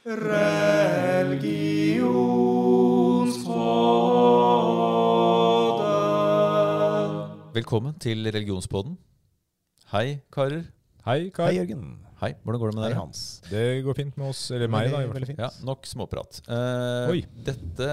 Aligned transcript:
Velkommen 0.00 0.22
til 8.00 8.24
religionspodden. 8.24 8.94
Hei, 9.92 10.22
karer. 10.32 10.62
Hei, 11.04 11.28
Kai. 11.36 11.50
Hei, 11.50 11.58
Jørgen. 11.58 11.82
Hei, 12.22 12.30
hvordan 12.40 12.62
går 12.62 12.72
det 12.72 12.76
med 12.78 12.86
Hei. 12.86 12.94
Hans. 12.96 13.20
Det 13.50 13.84
går 13.84 13.98
fint 13.98 14.16
med 14.16 14.30
oss, 14.30 14.40
eller 14.56 14.72
meg, 14.72 14.88
da. 14.88 15.02
i 15.04 15.10
hvert 15.10 15.26
fall. 15.28 15.36
Ja, 15.36 15.50
Nok 15.68 15.84
småprat. 15.90 16.40
Eh, 16.48 17.12
Oi. 17.12 17.20
Dette 17.50 17.88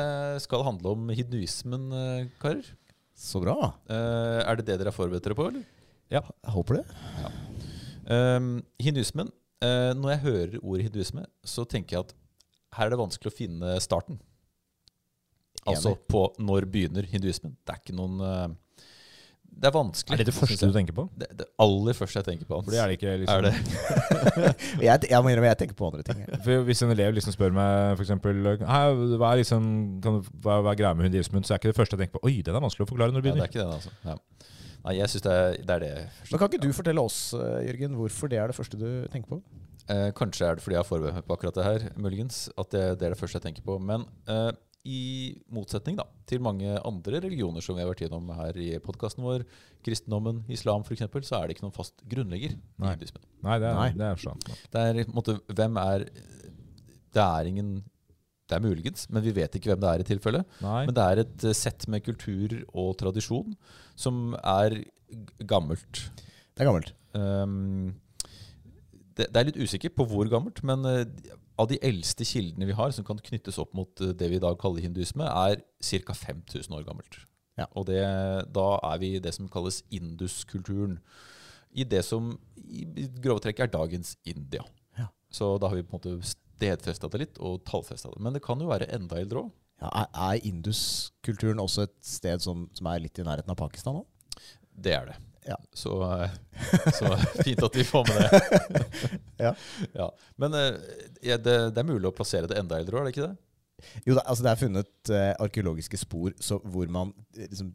skal 0.46 0.64
handle 0.64 0.94
om 0.96 1.10
hinduismen, 1.12 1.90
eh, 1.92 2.30
karer. 2.40 2.72
Så 3.20 3.44
bra. 3.44 3.74
Eh, 3.92 4.48
er 4.48 4.56
det 4.56 4.70
det 4.70 4.80
dere 4.80 4.94
har 4.94 4.96
forberedt 4.96 5.28
dere 5.28 5.36
på, 5.36 5.50
eller? 5.52 5.68
Jeg 6.08 6.24
håper 6.56 6.80
det. 6.80 6.88
Hinduismen 8.80 9.28
eh, 9.28 9.36
Når 9.62 10.12
jeg 10.14 10.20
hører 10.22 10.58
ordet 10.62 10.84
hinduisme, 10.90 11.24
så 11.46 11.64
tenker 11.66 11.98
jeg 11.98 12.06
at 12.06 12.16
her 12.78 12.86
er 12.86 12.94
det 12.94 13.00
vanskelig 13.00 13.32
å 13.32 13.38
finne 13.38 13.78
starten. 13.82 14.20
Altså 15.68 15.96
Enig. 15.96 16.06
på 16.12 16.24
når 16.40 16.68
begynner 16.72 17.08
hinduismen. 17.10 17.58
Det 17.66 17.74
er 17.74 17.82
ikke 17.82 17.96
noen 17.98 18.22
eh, 18.24 18.84
Det 19.58 19.68
er 19.68 19.74
vanskelig. 19.76 20.16
Er 20.16 20.22
det 20.22 20.28
det 20.30 20.36
første 20.38 20.70
du 20.70 20.76
tenker 20.76 20.96
på? 20.96 21.08
Det, 21.18 21.28
det 21.42 21.48
aller 21.64 21.98
første 21.98 22.22
jeg 22.22 22.28
tenker 22.28 22.48
på. 22.48 22.60
For 22.62 22.72
det 22.72 22.80
er 22.84 22.92
det 22.92 22.98
ikke 23.00 23.16
liksom 23.24 23.36
Er 23.36 23.48
det? 23.48 24.54
Jeg, 24.88 25.10
jeg 25.10 25.24
må 25.24 25.32
innrømme 25.32 25.50
jeg 25.50 25.60
tenker 25.64 25.78
på 25.80 25.90
andre 25.90 26.06
ting. 26.06 26.22
For 26.46 26.68
Hvis 26.68 26.84
en 26.86 26.94
elev 26.94 27.16
liksom 27.18 27.34
spør 27.36 27.56
meg 27.56 27.98
f.eks.: 27.98 28.14
hva 28.22 29.32
er, 29.32 29.42
liksom, 29.42 29.66
hva, 30.04 30.60
hva 30.62 30.72
er 30.72 30.80
greia 30.80 30.94
med 30.94 31.10
hinduismen, 31.10 31.44
så 31.44 31.56
er 31.56 31.62
ikke 31.62 31.74
det 31.74 31.80
første 31.80 31.98
jeg 31.98 32.06
tenker 32.06 32.20
på 32.20 32.30
Oi, 32.30 32.38
den 32.46 32.56
er 32.56 32.64
vanskelig 32.64 32.86
å 32.86 32.92
forklare 32.92 33.16
når 33.16 33.26
du 33.26 33.32
Ja, 33.32 33.36
det 33.40 33.48
er 33.48 33.52
ikke 33.52 33.66
det, 33.66 33.80
altså. 33.80 33.96
Ja. 34.06 34.20
Nei, 34.88 34.94
jeg 35.02 35.12
syns 35.12 35.26
det, 35.28 35.32
er- 35.36 35.58
det 35.68 35.74
er 35.76 35.80
det 35.84 35.94
første. 36.18 36.32
Men 36.32 36.40
Kan 36.40 36.50
ikke 36.54 36.64
du 36.64 36.70
fortelle 36.78 37.04
oss, 37.04 37.18
eh, 37.36 37.66
Jørgen, 37.68 37.98
hvorfor 38.00 38.30
det 38.32 38.40
er 38.40 38.48
det 38.54 38.56
første 38.56 38.80
du 38.80 38.88
tenker 39.12 39.28
på? 39.36 39.42
Eh, 39.92 40.12
kanskje 40.16 40.48
er 40.48 40.56
det 40.56 40.64
fordi 40.64 40.76
jeg 40.78 40.84
har 40.84 40.88
forberedt 40.88 41.16
meg 41.20 41.26
på 41.28 41.36
akkurat 41.38 41.56
det 41.60 41.66
her, 41.68 41.86
muligens. 42.00 42.40
At 42.58 42.72
det, 42.72 42.86
det 43.00 43.08
er 43.10 43.14
det 43.16 43.20
første 43.20 43.40
jeg 43.40 43.46
tenker 43.50 43.64
på. 43.68 43.76
Men 43.84 44.06
eh, 44.32 44.52
i 44.88 45.36
motsetning 45.52 45.98
da, 46.00 46.06
til 46.30 46.40
mange 46.40 46.78
andre 46.88 47.20
religioner 47.20 47.60
som 47.64 47.76
vi 47.76 47.84
har 47.84 47.90
vært 47.92 48.06
gjennom 48.06 48.30
her 48.38 48.56
i 48.64 48.70
podkasten 48.80 49.24
vår, 49.26 49.44
kristendommen, 49.84 50.46
islam 50.52 50.86
f.eks., 50.88 51.04
så 51.28 51.42
er 51.42 51.48
det 51.50 51.58
ikke 51.58 51.66
noen 51.68 51.76
fast 51.76 52.00
grunnlegger 52.08 52.56
Nei. 52.80 52.94
Nei, 53.44 53.58
det 53.60 53.68
er, 53.68 53.76
Nei. 53.76 53.90
det 54.00 54.08
er 54.08 54.22
sant. 54.24 54.48
Det 54.72 54.86
er 54.94 55.12
måte 55.12 55.36
Hvem 55.52 55.76
er 55.84 56.06
Det 57.12 57.24
er 57.24 57.50
ingen 57.52 57.74
Det 58.48 58.56
er 58.56 58.64
muligens, 58.64 59.08
men 59.12 59.24
vi 59.26 59.36
vet 59.36 59.56
ikke 59.58 59.74
hvem 59.74 59.82
det 59.84 59.90
er 59.92 60.04
i 60.04 60.08
tilfelle. 60.08 60.44
Nei. 60.64 60.86
Men 60.88 60.96
det 60.96 61.06
er 61.06 61.24
et 61.24 61.48
eh, 61.48 61.58
sett 61.58 61.88
med 61.92 62.06
kultur 62.06 62.56
og 62.72 62.94
tradisjon 63.02 63.56
som 64.00 64.36
er 64.40 64.80
gammelt. 65.50 66.08
Det 66.56 66.64
er 66.64 66.70
gammelt. 66.70 66.94
Um, 67.18 67.96
det, 69.18 69.28
det 69.34 69.40
er 69.40 69.50
litt 69.50 69.60
usikkert 69.60 69.98
på 69.98 70.06
hvor 70.10 70.30
gammelt, 70.32 70.62
men 70.68 70.86
eh, 70.88 71.06
av 71.58 71.70
de 71.72 71.80
eldste 71.86 72.26
kildene 72.28 72.70
vi 72.70 72.76
har 72.78 72.94
som 72.94 73.06
kan 73.08 73.20
knyttes 73.30 73.58
opp 73.62 73.74
mot 73.78 74.04
eh, 74.04 74.14
det 74.18 74.30
vi 74.32 74.40
i 74.40 74.44
dag 74.44 74.58
kaller 74.62 74.86
hinduisme, 74.86 75.26
er 75.26 75.64
ca. 75.82 76.18
5000 76.18 76.78
år 76.78 76.86
gammelt. 76.88 77.20
Ja. 77.58 77.66
Og 77.74 77.88
det, 77.90 78.04
da 78.54 78.68
er 78.92 79.02
vi 79.02 79.16
i 79.18 79.24
det 79.24 79.34
som 79.34 79.50
kalles 79.50 79.82
induskulturen. 79.94 81.00
I 81.74 81.84
det 81.90 82.04
som 82.06 82.36
i 82.68 82.86
i 83.00 83.08
grove 83.24 83.42
trekk 83.44 83.64
er 83.64 83.72
dagens 83.74 84.16
India. 84.28 84.64
Ja. 84.98 85.08
Så 85.34 85.56
da 85.62 85.70
har 85.72 85.80
vi 85.80 85.86
på 85.86 85.98
en 85.98 86.00
måte 86.00 86.30
stedfesta 86.58 87.10
det 87.14 87.24
litt 87.24 87.40
og 87.40 87.62
tallfesta 87.68 88.12
det. 88.12 88.22
Men 88.24 88.36
det 88.36 88.44
kan 88.46 88.62
jo 88.62 88.70
være 88.72 88.90
enda 88.98 89.22
eldre 89.22 89.46
òg. 89.46 89.56
Ja, 89.78 90.08
er, 90.10 90.42
induskulturen 90.50 91.62
også 91.62 91.86
et 91.86 91.98
sted 92.02 92.42
som, 92.42 92.66
som 92.74 92.90
er 92.90 93.04
litt 93.04 93.20
i 93.22 93.26
nærheten 93.26 93.54
av 93.54 93.60
Pakistan 93.60 94.00
òg? 94.00 94.08
Det 94.74 94.94
er 94.94 95.12
det. 95.12 95.18
Ja. 95.48 95.58
Så, 95.74 96.00
eh, 96.14 96.30
så 96.98 97.14
fint 97.46 97.62
at 97.64 97.78
vi 97.78 97.86
får 97.88 98.08
med 98.10 98.24
det. 98.24 98.86
Ja. 99.46 99.52
Ja. 99.94 100.08
Men 100.36 100.54
eh, 100.58 100.80
ja, 101.22 101.38
det, 101.38 101.58
det 101.76 101.82
er 101.82 101.86
mulig 101.86 102.10
å 102.10 102.16
plassere 102.18 102.50
det 102.50 102.58
enda 102.58 102.80
eldre, 102.82 102.98
er 102.98 103.06
det 103.06 103.14
ikke 103.14 103.28
det? 103.28 103.36
Jo, 104.02 104.16
det, 104.16 104.24
altså 104.24 104.42
det 104.42 104.50
er 104.50 104.62
funnet 104.64 105.12
uh, 105.14 105.34
arkeologiske 105.46 106.00
spor 106.02 106.34
så, 106.42 106.58
hvor 106.66 106.90
man 106.90 107.12
liksom 107.38 107.70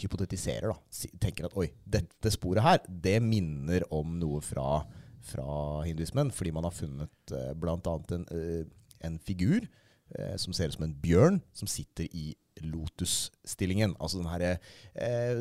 hypotetiserer, 0.00 0.72
da. 0.72 1.10
Tenker 1.20 1.50
at 1.50 1.56
oi, 1.60 1.66
dette 1.84 2.32
sporet 2.32 2.64
her, 2.64 2.80
det 2.88 3.18
minner 3.20 3.84
om 3.92 4.16
noe 4.16 4.40
fra, 4.44 4.80
fra 5.26 5.82
hinduismen. 5.86 6.32
Fordi 6.34 6.52
man 6.54 6.68
har 6.68 6.74
funnet 6.76 7.34
eh, 7.34 7.52
annet 7.54 8.14
en, 8.18 8.26
eh, 8.34 8.66
en 9.06 9.18
figur 9.22 9.62
eh, 9.62 10.36
som 10.36 10.52
ser 10.52 10.70
ut 10.70 10.78
som 10.78 10.86
en 10.88 10.98
bjørn, 11.02 11.40
som 11.54 11.70
sitter 11.70 12.08
i 12.10 12.32
lotusstillingen. 12.62 13.96
Altså 14.00 14.20
den 14.20 14.30
herre 14.30 14.56
eh, 14.94 15.40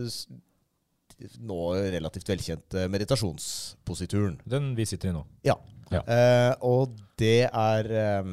nå 1.42 1.60
relativt 1.94 2.30
velkjente 2.32 2.88
meditasjonsposituren. 2.90 4.40
Den 4.50 4.74
vi 4.78 4.88
sitter 4.90 5.12
i 5.12 5.16
nå. 5.16 5.26
Ja. 5.46 5.58
Ja. 5.92 6.02
Eh, 6.08 6.54
og 6.64 6.96
det 7.20 7.50
er 7.52 7.90
eh, 7.92 8.30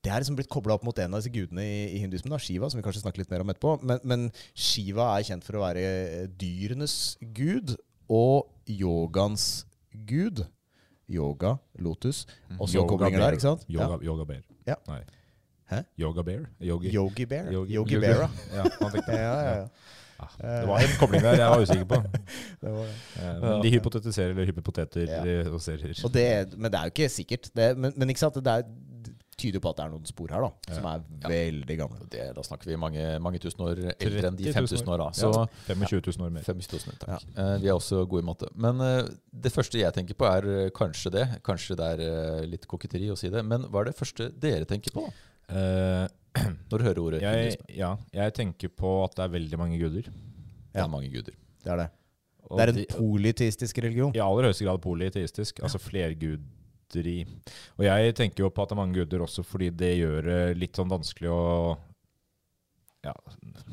Det 0.00 0.10
er 0.10 0.22
liksom 0.22 0.36
blitt 0.38 0.50
kobla 0.50 0.74
opp 0.74 0.84
mot 0.86 0.96
en 0.98 1.12
av 1.12 1.20
disse 1.20 1.32
gudene 1.32 1.62
i, 1.62 1.80
i 1.92 1.98
hinduismen, 2.00 2.32
da, 2.32 2.38
Shiva, 2.40 2.70
som 2.70 2.80
vi 2.80 2.84
kanskje 2.86 3.02
snakker 3.02 3.20
litt 3.20 3.32
mer 3.32 3.44
om 3.44 3.50
etterpå. 3.52 3.74
Men, 3.84 4.00
men 4.02 4.22
Shiva 4.56 5.10
er 5.12 5.26
kjent 5.28 5.44
for 5.44 5.58
å 5.58 5.64
være 5.66 6.24
dyrenes 6.40 6.94
gud 7.36 7.74
og 8.08 8.48
yogaens 8.64 9.66
gud. 10.08 10.40
Yoga, 11.10 11.54
lotus. 11.78 12.26
og 12.58 12.68
så 12.68 12.84
koblinger 12.86 13.20
der, 13.20 13.30
ikke 13.38 13.42
sant? 13.42 13.64
Yoga, 13.68 13.98
yoga 14.04 14.24
bear. 14.24 14.42
Ja. 14.66 14.74
Nei. 14.88 15.00
Hæ? 15.70 15.80
Yoga 16.00 16.22
bear? 16.22 16.44
Yogi. 16.62 16.90
Yogi 16.94 17.24
bear. 17.26 17.44
Yogi- 17.52 17.74
Yogi, 17.74 17.94
Yogi- 17.94 18.00
bear. 18.00 18.30
Ja, 18.54 18.64
Ja, 19.08 19.22
ja, 19.22 19.54
ja. 19.60 19.66
Ja, 20.20 20.60
det 20.60 20.68
var 20.68 20.78
en 20.84 20.96
kobling 21.00 21.22
der 21.24 21.32
jeg 21.38 21.48
var 21.48 21.62
usikker 21.62 21.84
på. 21.88 21.94
Det 22.62 22.70
var 22.74 22.84
det. 22.84 23.52
Eh, 23.56 23.62
De 23.62 23.70
hypotetiserer 23.72 24.30
eller 24.34 24.44
hypoteter 24.50 25.06
Ja. 25.08 25.20
eh, 25.24 25.52
og 25.52 25.60
serier. 25.64 25.94
Og 26.04 26.12
det, 26.14 26.58
men 26.58 26.70
det 26.72 26.78
er 26.80 26.82
jo 26.90 26.92
ikke 26.94 27.08
sikkert. 27.08 27.48
Det, 27.56 27.70
men, 27.78 27.92
men 27.96 28.08
ikke 28.12 28.20
sant? 28.20 28.34
Det, 28.34 28.46
er, 28.46 28.62
tyder 29.40 29.62
på 29.64 29.72
at 29.72 29.78
det 29.80 29.84
er 29.86 29.92
noen 29.94 30.08
spor 30.08 30.34
her 30.34 30.44
da, 30.44 30.50
som 30.76 30.88
er 30.90 31.04
veldig 31.24 31.76
gamle. 31.80 32.08
det? 32.12 32.26
Da 32.36 32.44
snakker 32.46 32.70
vi 32.70 32.76
mange, 32.80 33.06
mange 33.24 33.40
tusen 33.42 33.64
år 33.66 33.80
eldre 33.96 34.30
enn 34.30 34.38
de 34.38 34.52
30 34.52 34.60
000 34.60 34.68
5000 34.68 34.92
år. 34.94 35.02
Da. 35.04 35.08
Så 35.16 35.32
ja, 35.32 35.46
25 35.70 36.04
000 36.10 36.26
år 36.26 36.36
mer. 36.36 36.46
25 36.46 36.76
000, 36.76 37.00
takk. 37.06 37.26
Eh, 37.34 37.54
vi 37.64 37.72
er 37.72 37.78
også 37.78 38.04
gode 38.04 38.24
i 38.24 38.28
matte. 38.28 38.52
Men 38.54 38.84
uh, 38.84 39.08
det 39.32 39.54
første 39.54 39.80
jeg 39.80 39.96
tenker 39.96 40.18
på, 40.20 40.28
er 40.28 40.46
uh, 40.46 40.68
kanskje 40.76 41.14
det. 41.16 41.26
Kanskje 41.46 41.78
det 41.80 41.90
er 41.96 42.46
litt 42.50 42.68
koketteri 42.70 43.10
å 43.12 43.18
si 43.18 43.32
det. 43.32 43.42
Men 43.46 43.66
hva 43.70 43.82
er 43.84 43.90
det 43.90 43.98
første 43.98 44.30
dere 44.40 44.68
tenker 44.68 44.94
på 44.94 45.08
da, 45.08 45.16
Eh, 45.50 46.06
når 46.70 46.78
du 46.78 46.84
hører 46.86 47.00
ordet 47.02 47.22
jeg, 47.24 47.56
ja, 47.74 47.94
jeg 48.14 48.34
tenker 48.36 48.70
på 48.70 48.90
at 49.02 49.16
det 49.18 49.24
er 49.24 49.32
veldig 49.32 49.58
mange 49.58 49.80
guder. 49.80 50.06
Det 50.70 50.78
er 50.78 50.90
mange 50.90 51.10
guder. 51.10 51.34
Det 51.64 51.72
er 51.74 51.82
det. 51.82 51.88
Og 52.46 52.58
Det 52.58 52.62
er 52.64 52.72
en 52.72 52.78
de- 52.78 52.86
politistisk 52.92 53.78
religion. 53.82 54.14
I 54.14 54.22
aller 54.22 54.48
høyeste 54.48 54.66
grad 54.66 54.80
politistisk. 54.82 55.60
altså 55.62 55.78
flerguderi. 56.90 57.26
Og 57.78 57.86
jeg 57.86 58.14
tenker 58.16 58.44
jo 58.44 58.50
på 58.50 58.62
at 58.62 58.70
det 58.70 58.76
er 58.76 58.82
mange 58.82 58.98
guder 58.98 59.22
også 59.24 59.44
fordi 59.46 59.70
det 59.70 59.96
gjør 59.98 60.26
det 60.26 60.58
litt 60.58 60.76
sånn 60.76 60.90
vanskelig 60.90 61.30
å 61.30 61.78
ja, 63.02 63.14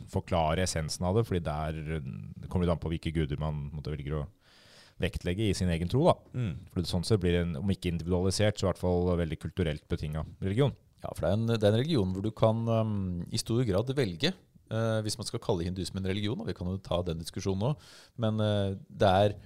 forklare 0.09 0.63
essensen 0.63 1.05
av 1.05 1.17
det, 1.17 1.25
fordi 1.27 1.43
der 1.43 1.75
er, 1.75 2.01
det 2.01 2.49
kommer 2.49 2.65
det 2.65 2.73
an 2.73 2.81
på 2.81 2.91
hvilke 2.93 3.11
guder 3.11 3.39
man 3.39 3.69
måtte 3.73 3.91
velger 3.91 4.21
å 4.21 4.25
vektlegge 4.97 5.49
i 5.49 5.53
sin 5.53 5.69
egen 5.69 5.89
tro. 5.89 6.05
da. 6.07 6.15
Mm. 6.33 6.53
For 6.71 6.87
sånn 6.87 7.05
sett 7.05 7.21
blir 7.21 7.35
det 7.35 7.43
en, 7.45 7.57
om 7.59 7.69
ikke 7.69 7.91
individualisert, 7.91 8.57
så 8.57 8.65
i 8.65 8.69
hvert 8.71 8.81
fall 8.81 9.11
veldig 9.19 9.37
kulturelt 9.41 9.83
betinga 9.89 10.23
religion. 10.41 10.73
Ja, 11.03 11.11
for 11.11 11.21
det 11.25 11.29
er, 11.29 11.35
en, 11.37 11.49
det 11.51 11.59
er 11.59 11.73
en 11.73 11.77
religion 11.77 12.13
hvor 12.15 12.23
du 12.25 12.31
kan 12.33 12.63
um, 12.65 12.95
i 13.29 13.37
stor 13.37 13.61
grad 13.67 13.91
velge. 13.97 14.33
uh, 14.71 15.03
hvis 15.05 15.19
man 15.19 15.27
skal 15.27 15.43
kalle 15.43 15.67
hinduisme 15.67 16.01
en 16.01 16.09
religion, 16.09 16.39
og 16.41 16.47
vi 16.49 16.55
kan 16.57 16.71
jo 16.71 16.79
ta 16.81 17.03
den 17.05 17.21
diskusjonen 17.21 17.67
nå. 17.67 17.73
Men 18.17 18.41
uh, 18.41 18.73
det, 18.89 19.11
er, 19.11 19.37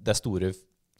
det 0.00 0.14
er 0.14 0.22
store 0.22 0.54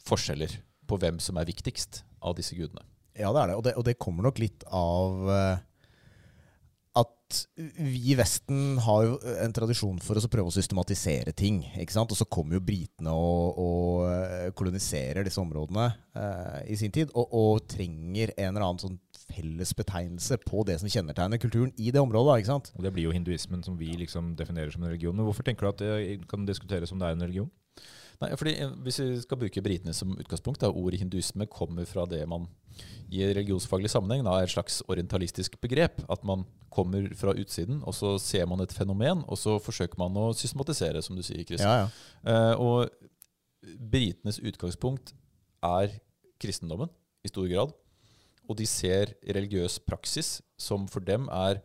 forskjeller 0.05 0.59
på 0.91 0.99
hvem 1.01 1.19
som 1.23 1.39
er 1.39 1.49
viktigst 1.49 2.03
av 2.21 2.37
disse 2.37 2.57
gudene. 2.57 2.83
Ja, 3.17 3.31
det 3.33 3.41
er 3.41 3.51
det. 3.51 3.57
Og 3.57 3.65
det, 3.67 3.75
og 3.79 3.87
det 3.87 3.99
kommer 4.01 4.27
nok 4.27 4.39
litt 4.41 4.63
av 4.67 5.31
eh, 5.31 5.59
at 6.99 7.37
vi 7.55 8.11
i 8.11 8.15
Vesten 8.19 8.75
har 8.83 9.05
jo 9.05 9.13
en 9.39 9.53
tradisjon 9.55 9.99
for 10.03 10.19
å 10.19 10.31
prøve 10.31 10.51
å 10.51 10.55
systematisere 10.55 11.31
ting. 11.35 11.61
ikke 11.79 11.95
sant? 11.95 12.11
Og 12.11 12.19
så 12.19 12.27
kommer 12.27 12.57
jo 12.57 12.65
britene 12.67 13.13
og, 13.15 13.61
og 13.61 14.09
eh, 14.09 14.49
koloniserer 14.57 15.27
disse 15.27 15.39
områdene 15.39 15.87
eh, 16.19 16.59
i 16.73 16.79
sin 16.79 16.91
tid, 16.91 17.13
og, 17.15 17.31
og 17.31 17.63
trenger 17.71 18.33
en 18.35 18.51
eller 18.51 18.67
annen 18.67 18.83
sånn 18.83 18.99
felles 19.31 19.71
betegnelse 19.77 20.41
på 20.43 20.65
det 20.67 20.81
som 20.81 20.91
kjennetegner 20.91 21.39
kulturen 21.39 21.71
i 21.79 21.93
det 21.95 22.03
området. 22.03 22.41
ikke 22.41 22.51
sant? 22.51 22.73
Og 22.75 22.83
det 22.83 22.91
blir 22.95 23.07
jo 23.07 23.15
hinduismen 23.15 23.63
som 23.63 23.79
vi 23.79 23.93
liksom 24.01 24.33
definerer 24.39 24.73
som 24.73 24.83
en 24.83 24.91
religion. 24.91 25.15
Men 25.15 25.29
hvorfor 25.29 25.47
tenker 25.47 25.67
du 25.67 25.71
at 25.71 25.83
det 25.83 26.31
kan 26.31 26.47
diskuteres 26.47 26.91
om 26.91 26.99
det 26.99 27.07
er 27.07 27.15
en 27.15 27.27
religion? 27.27 27.51
Nei, 28.21 28.31
fordi 28.37 28.53
eh, 28.61 28.73
Hvis 28.85 28.99
vi 29.01 29.09
skal 29.23 29.39
bruke 29.41 29.63
britene 29.65 29.93
som 29.97 30.13
utgangspunkt, 30.13 30.61
da, 30.61 30.69
ordet 30.69 31.01
hinduisme 31.01 31.47
kommer 31.49 31.87
fra 31.89 32.05
det 32.09 32.21
man 32.29 32.47
i 33.11 33.23
religionsfaglig 33.27 33.89
sammenheng 33.91 34.23
da, 34.23 34.37
er 34.39 34.47
et 34.47 34.53
slags 34.53 34.79
orientalistisk 34.91 35.57
begrep. 35.63 35.99
At 36.11 36.23
man 36.27 36.45
kommer 36.71 37.09
fra 37.19 37.33
utsiden, 37.35 37.81
og 37.83 37.95
så 37.97 38.15
ser 38.21 38.47
man 38.47 38.63
et 38.63 38.73
fenomen, 38.73 39.25
og 39.27 39.39
så 39.39 39.57
forsøker 39.59 39.99
man 39.99 40.15
å 40.21 40.29
systematisere, 40.37 41.01
som 41.03 41.17
du 41.17 41.23
sier, 41.25 41.43
Chris. 41.47 41.65
Ja, 41.65 41.83
ja. 41.83 41.89
Eh, 42.23 42.61
og 42.61 42.87
britenes 43.91 44.39
utgangspunkt 44.39 45.13
er 45.65 45.91
kristendommen 46.41 46.89
i 47.25 47.29
stor 47.29 47.49
grad. 47.51 47.75
Og 48.49 48.57
de 48.57 48.65
ser 48.67 49.13
religiøs 49.23 49.79
praksis 49.85 50.39
som 50.59 50.87
for 50.91 51.03
dem 51.05 51.27
er 51.31 51.61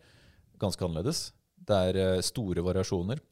ganske 0.61 0.83
annerledes. 0.85 1.31
Det 1.57 1.79
er 1.91 2.01
eh, 2.03 2.25
store 2.25 2.65
variasjoner. 2.65 3.23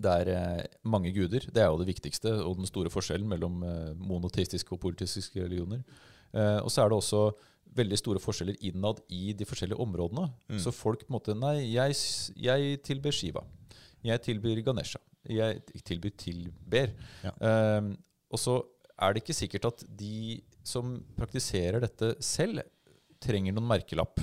Det 0.00 0.12
er 0.22 0.30
eh, 0.32 0.64
mange 0.88 1.12
guder. 1.12 1.44
Det 1.44 1.62
er 1.62 1.68
jo 1.68 1.78
det 1.80 1.90
viktigste 1.90 2.32
og 2.44 2.56
den 2.60 2.68
store 2.68 2.92
forskjellen 2.92 3.28
mellom 3.28 3.62
eh, 3.66 3.92
monoteistiske 4.00 4.72
og 4.74 4.80
politistiske 4.82 5.42
religioner. 5.42 5.82
Eh, 6.32 6.58
og 6.62 6.70
så 6.72 6.84
er 6.84 6.90
det 6.90 7.00
også 7.00 7.22
veldig 7.76 7.98
store 8.00 8.22
forskjeller 8.22 8.58
innad 8.66 9.02
i 9.14 9.34
de 9.36 9.46
forskjellige 9.46 9.78
områdene. 9.80 10.26
Mm. 10.50 10.58
Så 10.62 10.72
folk 10.74 11.04
på 11.04 11.12
en 11.12 11.18
måte 11.18 11.36
Nei, 11.38 11.70
jeg, 11.70 11.94
jeg 12.40 12.80
tilber 12.86 13.14
Shiva. 13.14 13.44
Jeg 14.06 14.22
tilbyr 14.24 14.62
Ganesha. 14.66 14.98
Jeg 15.28 15.60
tilbyr 15.84 16.16
tilber. 16.18 16.94
Ja. 17.22 17.34
Um, 17.78 17.92
og 18.32 18.40
så 18.40 18.56
er 19.00 19.12
det 19.12 19.22
ikke 19.22 19.36
sikkert 19.36 19.68
at 19.68 19.84
de 20.00 20.40
som 20.66 20.98
praktiserer 21.18 21.82
dette 21.84 22.14
selv, 22.24 22.64
trenger 23.20 23.52
noen 23.52 23.68
merkelapp. 23.68 24.20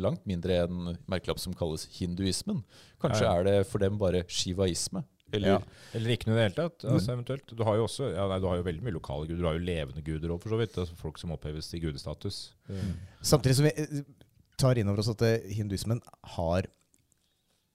Langt 0.00 0.22
mindre 0.28 0.62
enn 0.64 0.94
merkelapp 1.10 1.40
som 1.42 1.54
kalles 1.56 1.84
hinduismen. 1.98 2.62
Kanskje 3.02 3.26
Ja, 3.26 3.32
ja. 3.32 3.40
er 3.40 3.44
det 3.48 3.66
for 3.68 3.82
dem 3.82 3.98
bare 3.98 4.22
shivaisme. 4.30 5.02
Eller 5.34 5.48
Ja. 5.48 5.58
Eller 5.94 6.10
ikke 6.14 6.28
noe 6.28 6.36
i 6.36 6.38
det 6.38 6.44
hele 6.46 6.68
tatt. 6.68 6.84
Altså, 6.86 7.12
eventuelt. 7.12 7.50
Du 7.56 7.62
har 7.66 7.76
jo 7.76 7.84
også 7.88 8.12
ja, 8.14 8.26
nei, 8.30 8.38
du 8.38 8.46
har 8.46 8.56
jo 8.60 8.62
veldig 8.66 8.82
mye 8.86 8.94
lokale 8.94 9.26
guder. 9.26 9.40
Du 9.42 9.48
har 9.48 9.56
jo 9.58 9.64
levende 9.66 10.02
guder 10.06 10.30
òg, 10.30 10.40
for 10.42 10.54
så 10.54 10.58
vidt. 10.60 10.76
Altså, 10.78 10.94
folk 11.00 11.18
som 11.18 11.32
oppheves 11.34 11.68
til 11.70 11.80
gudestatus. 11.82 12.52
Samtidig 13.22 13.56
som 13.58 13.64
vi 13.66 13.72
eh, 13.76 14.02
tar 14.58 14.78
inn 14.78 14.88
over 14.88 15.02
oss 15.02 15.10
at 15.12 15.22
eh, 15.26 15.48
hinduismen 15.56 16.00
har 16.36 16.68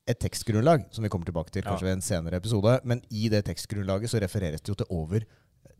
et 0.09 0.19
tekstgrunnlag, 0.19 0.87
som 0.91 1.03
vi 1.05 1.09
kommer 1.13 1.25
tilbake 1.29 1.51
til 1.53 1.61
kanskje 1.63 1.85
Ja. 1.85 1.89
ved 1.91 1.97
en 1.99 2.01
senere 2.01 2.39
episode. 2.41 2.79
Men 2.83 3.03
i 3.11 3.27
det 3.29 3.43
tekstgrunnlaget 3.45 4.09
så 4.09 4.19
refereres 4.23 4.61
det 4.63 4.69
jo 4.73 4.79
til 4.79 4.89
over 4.89 5.25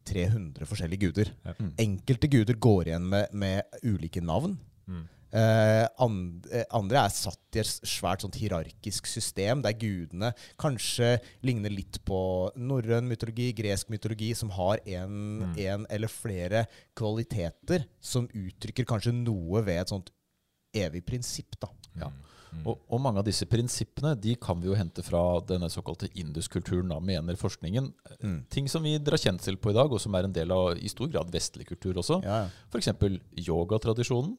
300 0.06 0.65
forskjellige 0.65 1.00
guder. 1.07 1.31
Ja. 1.45 1.53
Mm. 1.59 1.71
Enkelte 1.79 2.27
guder 2.31 2.53
går 2.57 2.88
igjen 2.91 3.07
med, 3.09 3.27
med 3.33 3.62
ulike 3.83 4.21
navn. 4.21 4.59
Mm. 4.88 5.07
Eh, 5.31 5.88
and, 6.04 6.45
eh, 6.51 6.66
andre 6.75 7.06
er 7.06 7.13
satt 7.16 7.56
i 7.56 7.60
et 7.62 7.69
svært 7.88 8.22
sånt 8.25 8.36
hierarkisk 8.36 9.07
system, 9.07 9.62
der 9.63 9.74
gudene 9.80 10.33
kanskje 10.60 11.22
ligner 11.48 11.72
litt 11.72 12.01
på 12.07 12.51
norrøn 12.60 13.07
mytologi, 13.07 13.54
gresk 13.56 13.88
mytologi, 13.94 14.33
som 14.36 14.50
har 14.57 14.80
en, 14.86 15.39
Mm. 15.42 15.57
en 15.57 15.86
eller 15.89 16.07
flere 16.12 16.66
kvaliteter 16.95 17.86
som 18.01 18.28
uttrykker 18.28 18.86
kanskje 18.86 19.13
noe 19.13 19.62
ved 19.63 19.80
et 19.81 19.88
sånt 19.89 20.12
evig 20.74 21.06
prinsipp. 21.06 21.56
da. 21.60 21.68
Ja. 21.95 22.12
Mm. 22.51 22.66
Og, 22.68 22.80
og 22.92 23.00
mange 23.00 23.19
av 23.22 23.24
disse 23.25 23.45
prinsippene 23.48 24.12
de 24.19 24.36
kan 24.36 24.60
vi 24.60 24.68
jo 24.68 24.75
hente 24.75 25.01
fra 25.04 25.39
denne 25.48 25.69
såkalte 25.72 26.10
induskulturen, 26.19 26.92
mener 27.01 27.36
forskningen. 27.39 27.94
Mm. 28.22 28.45
Ting 28.50 28.68
som 28.68 28.84
vi 28.84 28.98
drar 29.00 29.16
kjensel 29.18 29.56
på 29.56 29.72
i 29.72 29.74
dag, 29.77 29.92
og 29.92 30.01
som 30.04 30.13
er 30.16 30.27
en 30.27 30.34
del 30.36 30.51
av 30.51 30.75
i 30.77 30.88
stor 30.92 31.07
grad 31.07 31.31
vestlig 31.31 31.66
kultur 31.69 31.94
også. 32.04 32.22
Ja, 32.24 32.42
ja. 32.44 32.50
F.eks. 32.69 32.89
yogatradisjonen, 33.48 34.36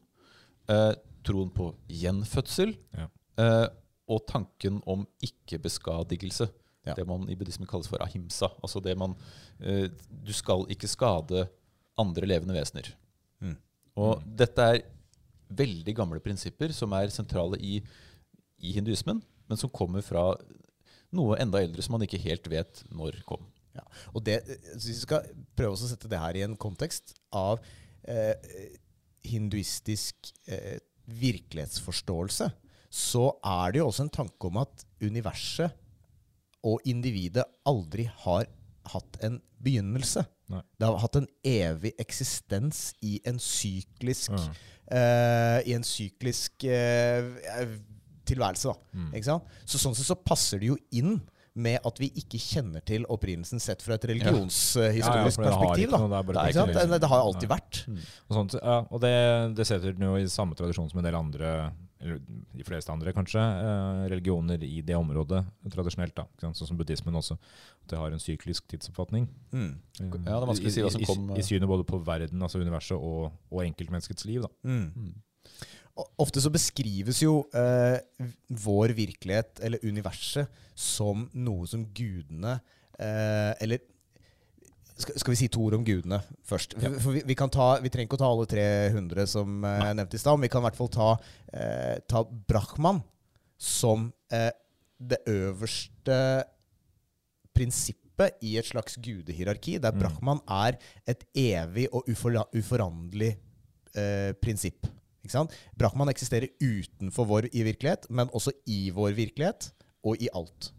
eh, 0.69 0.93
troen 1.25 1.50
på 1.55 1.70
gjenfødsel, 1.88 2.76
Ja. 2.99 3.09
eh, 3.38 3.69
og 4.12 4.26
tanken 4.26 4.81
om 4.87 5.06
ikke-beskadigelse. 5.23 6.49
Ja. 6.85 6.94
Det 6.99 7.06
man 7.06 7.29
i 7.31 7.37
buddhismen 7.38 7.69
kalles 7.70 7.87
for 7.88 8.03
ahimsa. 8.03 8.49
Altså 8.62 8.81
det 8.82 8.97
man 8.99 9.14
eh, 9.61 9.87
Du 10.11 10.32
skal 10.35 10.67
ikke 10.69 10.88
skade 10.91 11.49
andre 11.97 12.26
levende 12.26 12.55
vesener. 12.56 12.88
Mm. 13.41 13.56
Og 13.97 14.23
dette 14.26 14.59
er 14.59 14.82
veldig 15.53 15.94
gamle 15.94 16.20
prinsipper 16.20 16.73
som 16.75 16.93
er 16.97 17.12
sentrale 17.14 17.59
i, 17.61 17.76
i 18.59 18.73
hinduismen, 18.73 19.23
men 19.49 19.56
som 19.61 19.70
kommer 19.70 20.03
fra 20.03 20.32
noe 21.12 21.37
enda 21.38 21.61
eldre 21.62 21.82
som 21.85 21.93
man 21.93 22.03
ikke 22.06 22.20
helt 22.25 22.49
vet 22.50 22.82
når 22.91 23.20
kom. 23.29 23.44
Ja. 23.76 23.85
Og 24.12 24.25
det, 24.25 24.41
så 24.76 24.88
vi 24.88 24.94
skal 24.99 25.29
prøve 25.56 25.76
å 25.76 25.81
sette 25.81 26.09
det 26.11 26.19
her 26.20 26.37
i 26.37 26.43
en 26.44 26.56
kontekst 26.61 27.14
av 27.32 27.61
eh, 28.09 28.35
hinduistisk 29.25 30.33
eh, 30.49 30.79
virkelighetsforståelse, 31.07 32.51
så 32.93 33.25
er 33.45 33.73
det 33.73 33.81
jo 33.81 33.87
også 33.89 34.07
en 34.07 34.13
tanke 34.13 34.49
om 34.51 34.59
at 34.63 34.85
universet 35.03 35.73
og 36.63 36.83
individet 36.87 37.45
aldri 37.67 38.05
har 38.25 38.47
hatt 38.93 39.19
en 39.25 39.41
begynnelse. 39.63 40.25
Nei. 40.53 40.61
Det 40.79 40.87
har 40.89 41.01
hatt 41.01 41.17
en 41.23 41.29
evig 41.47 41.95
eksistens 42.03 42.93
i 43.03 43.17
en 43.27 43.39
syklisk, 43.43 44.31
Ja. 44.37 44.53
eh, 44.93 45.69
i 45.71 45.73
en 45.75 45.83
syklisk 45.87 46.65
eh, 46.65 47.23
tilværelse. 48.29 48.75
Mm. 48.93 49.13
Så 49.67 49.79
sånn 49.79 49.95
sett 49.97 50.07
så 50.07 50.19
passer 50.19 50.59
det 50.61 50.69
jo 50.69 50.77
inn 50.93 51.21
med 51.54 51.78
at 51.84 51.99
vi 52.00 52.08
ikke 52.16 52.38
kjenner 52.40 52.81
til 52.88 53.04
opprinnelsen 53.12 53.60
sett 53.60 53.82
fra 53.84 53.94
et 53.99 54.04
religionshistorisk 54.08 55.04
Ja, 55.04 55.16
ja, 55.20 55.25
perspektiv. 55.28 55.90
det 55.90 55.99
har 56.00 56.08
det 56.08 56.20
bare 56.26 56.44
Det 56.46 56.54
Ikke 56.54 56.66
ikke 56.72 56.87
Det, 56.88 57.00
det 57.02 57.08
har 57.12 57.20
alltid 57.26 57.49
vært. 57.50 57.81
Og, 58.28 58.37
sånt, 58.38 58.54
ja, 58.56 58.76
og 58.88 59.00
det, 59.04 59.12
det 59.58 59.66
setter 59.69 59.93
den 59.93 60.06
jo 60.08 60.14
i 60.16 60.28
samme 60.32 60.56
tradisjon 60.56 60.88
som 60.88 60.99
en 61.02 61.04
del 61.04 61.14
andre, 61.19 61.50
eller 62.00 62.19
de 62.56 62.64
fleste 62.64 62.90
andre 62.90 63.12
kanskje, 63.12 63.38
eh, 63.43 64.00
religioner 64.10 64.64
i 64.64 64.81
det 64.82 64.96
området 64.96 65.43
tradisjonelt. 65.70 66.14
da. 66.16 66.25
Sånn 66.40 66.56
som 66.72 66.76
buddhismen 66.81 67.14
også. 67.20 67.37
At 67.84 67.93
det 67.93 67.99
har 68.00 68.10
en 68.16 68.19
syklisk 68.22 68.66
tidsoppfatning. 68.72 69.28
Mm. 69.52 69.69
Eh, 70.00 70.06
Ja, 70.06 70.08
det 70.08 70.43
er 70.43 70.49
vanskelig 70.54 70.72
å 70.72 70.76
si 70.78 70.82
hva 70.82 70.90
som 70.96 71.04
i, 71.04 71.04
kom, 71.04 71.28
I, 71.37 71.38
I 71.38 71.43
synet 71.46 71.69
både 71.69 71.84
på 71.84 72.00
verden, 72.02 72.40
altså 72.43 72.58
universet, 72.64 72.96
og, 72.96 73.31
og 73.52 73.62
enkeltmenneskets 73.69 74.25
liv. 74.25 74.40
da. 74.43 74.49
Mm. 74.64 75.14
Ofte 76.23 76.41
så 76.41 76.49
beskrives 76.50 77.19
jo 77.23 77.43
eh, 77.53 77.99
vår 78.65 78.94
virkelighet, 78.97 79.59
eller 79.61 79.83
universet, 79.85 80.49
som 80.75 81.27
noe 81.37 81.67
som 81.69 81.83
gudene 81.94 82.55
eh, 82.99 83.53
Eller 83.61 83.83
skal, 84.97 85.19
skal 85.21 85.35
vi 85.35 85.37
si 85.43 85.49
to 85.53 85.67
ord 85.67 85.75
om 85.77 85.85
gudene 85.85 86.23
først? 86.49 86.79
Ja. 86.81 86.89
For, 86.97 87.12
vi, 87.12 87.23
vi, 87.29 87.37
kan 87.37 87.50
ta, 87.53 87.75
vi 87.85 87.91
trenger 87.93 88.09
ikke 88.09 88.17
å 88.17 88.23
ta 88.23 88.31
alle 88.33 88.49
300 88.49 89.27
som 89.35 89.65
eh, 89.69 89.85
jeg 89.91 89.99
nevnte 90.00 90.17
i 90.17 90.23
stad, 90.23 90.39
men 90.41 90.47
vi 90.49 90.53
kan 90.55 90.65
i 90.65 90.67
hvert 90.71 90.81
fall 90.81 90.93
ta, 90.97 91.11
eh, 91.53 91.97
ta 92.09 92.25
Brahman 92.49 93.03
som 93.61 94.09
eh, 94.33 94.49
det 95.03 95.21
øverste 95.29 96.17
prinsippet 97.56 98.38
i 98.45 98.55
et 98.61 98.69
slags 98.69 98.97
gudehierarki, 99.03 99.77
der 99.83 99.93
Mm. 99.93 99.99
Brahman 100.00 100.41
er 100.49 100.79
et 101.09 101.25
evig 101.37 101.88
og 101.93 102.05
uforla- 102.09 102.49
uforanderlig 102.56 103.35
eh, 103.97 104.33
prinsipp. 104.41 104.87
Brahman 105.79 106.11
eksisterer 106.13 106.51
utenfor 106.61 107.29
vår 107.29 107.51
i 107.53 107.65
virkelighet, 107.67 108.09
men 108.11 108.31
også 108.35 108.55
i 108.67 108.91
vår 108.95 109.15
virkelighet 109.19 109.71
og 110.07 110.23
i 110.23 110.31
alt. 110.35 110.73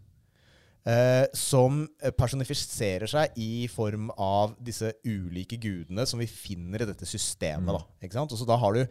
Eh, 0.84 1.24
som 1.32 1.86
personifiserer 2.18 3.08
seg 3.08 3.38
i 3.40 3.64
form 3.72 4.10
av 4.20 4.52
disse 4.60 4.90
ulike 5.08 5.56
gudene 5.56 6.04
som 6.04 6.20
vi 6.20 6.28
finner 6.28 6.84
i 6.84 6.88
dette 6.90 7.08
systemet. 7.08 7.72
Da, 7.72 7.80
ikke 8.04 8.18
sant? 8.18 8.34
Og 8.36 8.40
så 8.40 8.48
da 8.48 8.58
har 8.60 8.76
du 8.76 8.84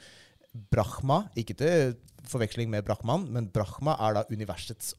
Brahma, 0.74 1.28
ikke 1.38 1.56
til 1.58 1.94
forveksling 2.30 2.70
med 2.74 2.86
Brahman, 2.88 3.28
men 3.30 3.50
Brahma 3.54 3.94
er 4.08 4.18
da 4.18 4.26
universets 4.34 4.96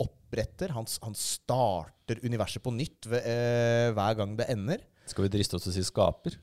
oppretter. 0.00 0.72
Han, 0.76 0.88
han 1.04 1.16
starter 1.16 2.20
universet 2.24 2.64
på 2.64 2.72
nytt 2.72 3.08
ved, 3.10 3.28
eh, 3.28 3.92
hver 3.96 4.16
gang 4.16 4.36
det 4.38 4.48
ender. 4.52 4.84
Skal 5.08 5.26
vi 5.26 5.32
driste 5.36 5.56
oss 5.56 5.66
til 5.66 5.74
å 5.74 5.76
si 5.76 5.84
skaper? 5.84 6.36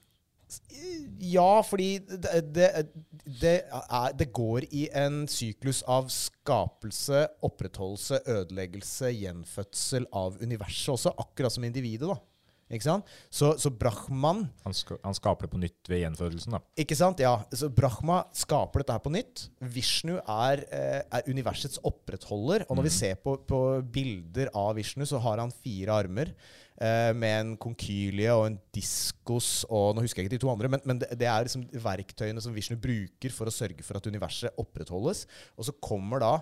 Ja, 1.26 1.62
fordi 1.66 2.00
det, 2.06 2.42
det, 2.54 2.70
det, 3.42 3.56
er, 3.72 4.14
det 4.18 4.30
går 4.36 4.68
i 4.72 4.86
en 4.94 5.24
syklus 5.32 5.82
av 5.90 6.12
skapelse, 6.14 7.26
opprettholdelse, 7.46 8.22
ødeleggelse, 8.30 9.10
gjenfødsel 9.16 10.08
av 10.14 10.38
universet 10.44 10.94
også, 10.96 11.16
akkurat 11.26 11.56
som 11.56 11.66
individet. 11.68 12.10
da. 12.12 12.20
Ikke 12.74 12.88
sant? 12.88 13.10
Så, 13.30 13.52
så 13.62 13.70
Brahman 13.70 14.48
Han, 14.64 14.74
ska, 14.74 14.98
han 15.04 15.14
skaper 15.14 15.46
det 15.46 15.52
på 15.54 15.60
nytt 15.62 15.90
ved 15.92 16.02
gjenfødelsen. 16.02 16.56
da. 16.58 16.62
Ikke 16.82 16.98
sant? 16.98 17.22
Ja. 17.22 17.36
Så 17.54 17.70
Brahma 17.70 18.24
skaper 18.34 18.82
dette 18.82 18.96
her 18.96 19.04
på 19.04 19.14
nytt. 19.14 19.48
Vishnu 19.76 20.16
er, 20.18 20.64
eh, 20.74 21.02
er 21.06 21.30
universets 21.30 21.82
opprettholder. 21.86 22.66
Og 22.66 22.80
når 22.80 22.88
vi 22.90 22.94
ser 22.96 23.20
på, 23.22 23.38
på 23.46 23.62
bilder 23.94 24.50
av 24.58 24.74
Vishnu, 24.80 25.06
så 25.06 25.22
har 25.22 25.44
han 25.44 25.54
fire 25.54 26.00
armer. 26.02 26.34
Eh, 26.76 27.14
med 27.16 27.34
en 27.40 27.52
konkylie 27.56 28.34
og 28.36 28.50
en 28.50 28.58
diskos 28.76 29.62
og 29.70 29.94
Nå 29.96 30.02
husker 30.04 30.20
jeg 30.20 30.28
ikke 30.28 30.34
de 30.34 30.42
to 30.44 30.50
andre, 30.52 30.68
men, 30.74 30.82
men 30.84 31.00
det, 31.00 31.08
det 31.22 31.30
er 31.32 31.46
liksom 31.48 31.64
verktøyene 31.72 32.42
som 32.44 32.56
Vishnu 32.56 32.76
bruker 32.84 33.32
for 33.32 33.48
å 33.48 33.54
sørge 33.54 33.86
for 33.86 33.96
at 33.96 34.10
universet 34.12 34.60
opprettholdes. 34.60 35.24
Og 35.56 35.70
så 35.70 35.76
kommer 35.80 36.20
da 36.20 36.34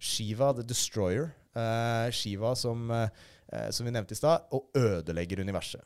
Shiva 0.00 0.54
the 0.56 0.64
Destroyer, 0.64 1.28
uh, 1.56 2.08
Shiva 2.12 2.54
som, 2.56 2.88
uh, 2.88 3.68
som 3.68 3.84
vi 3.88 3.92
nevnte 3.92 4.16
i 4.16 4.18
stad, 4.18 4.48
og 4.56 4.72
ødelegger 4.76 5.44
universet. 5.44 5.84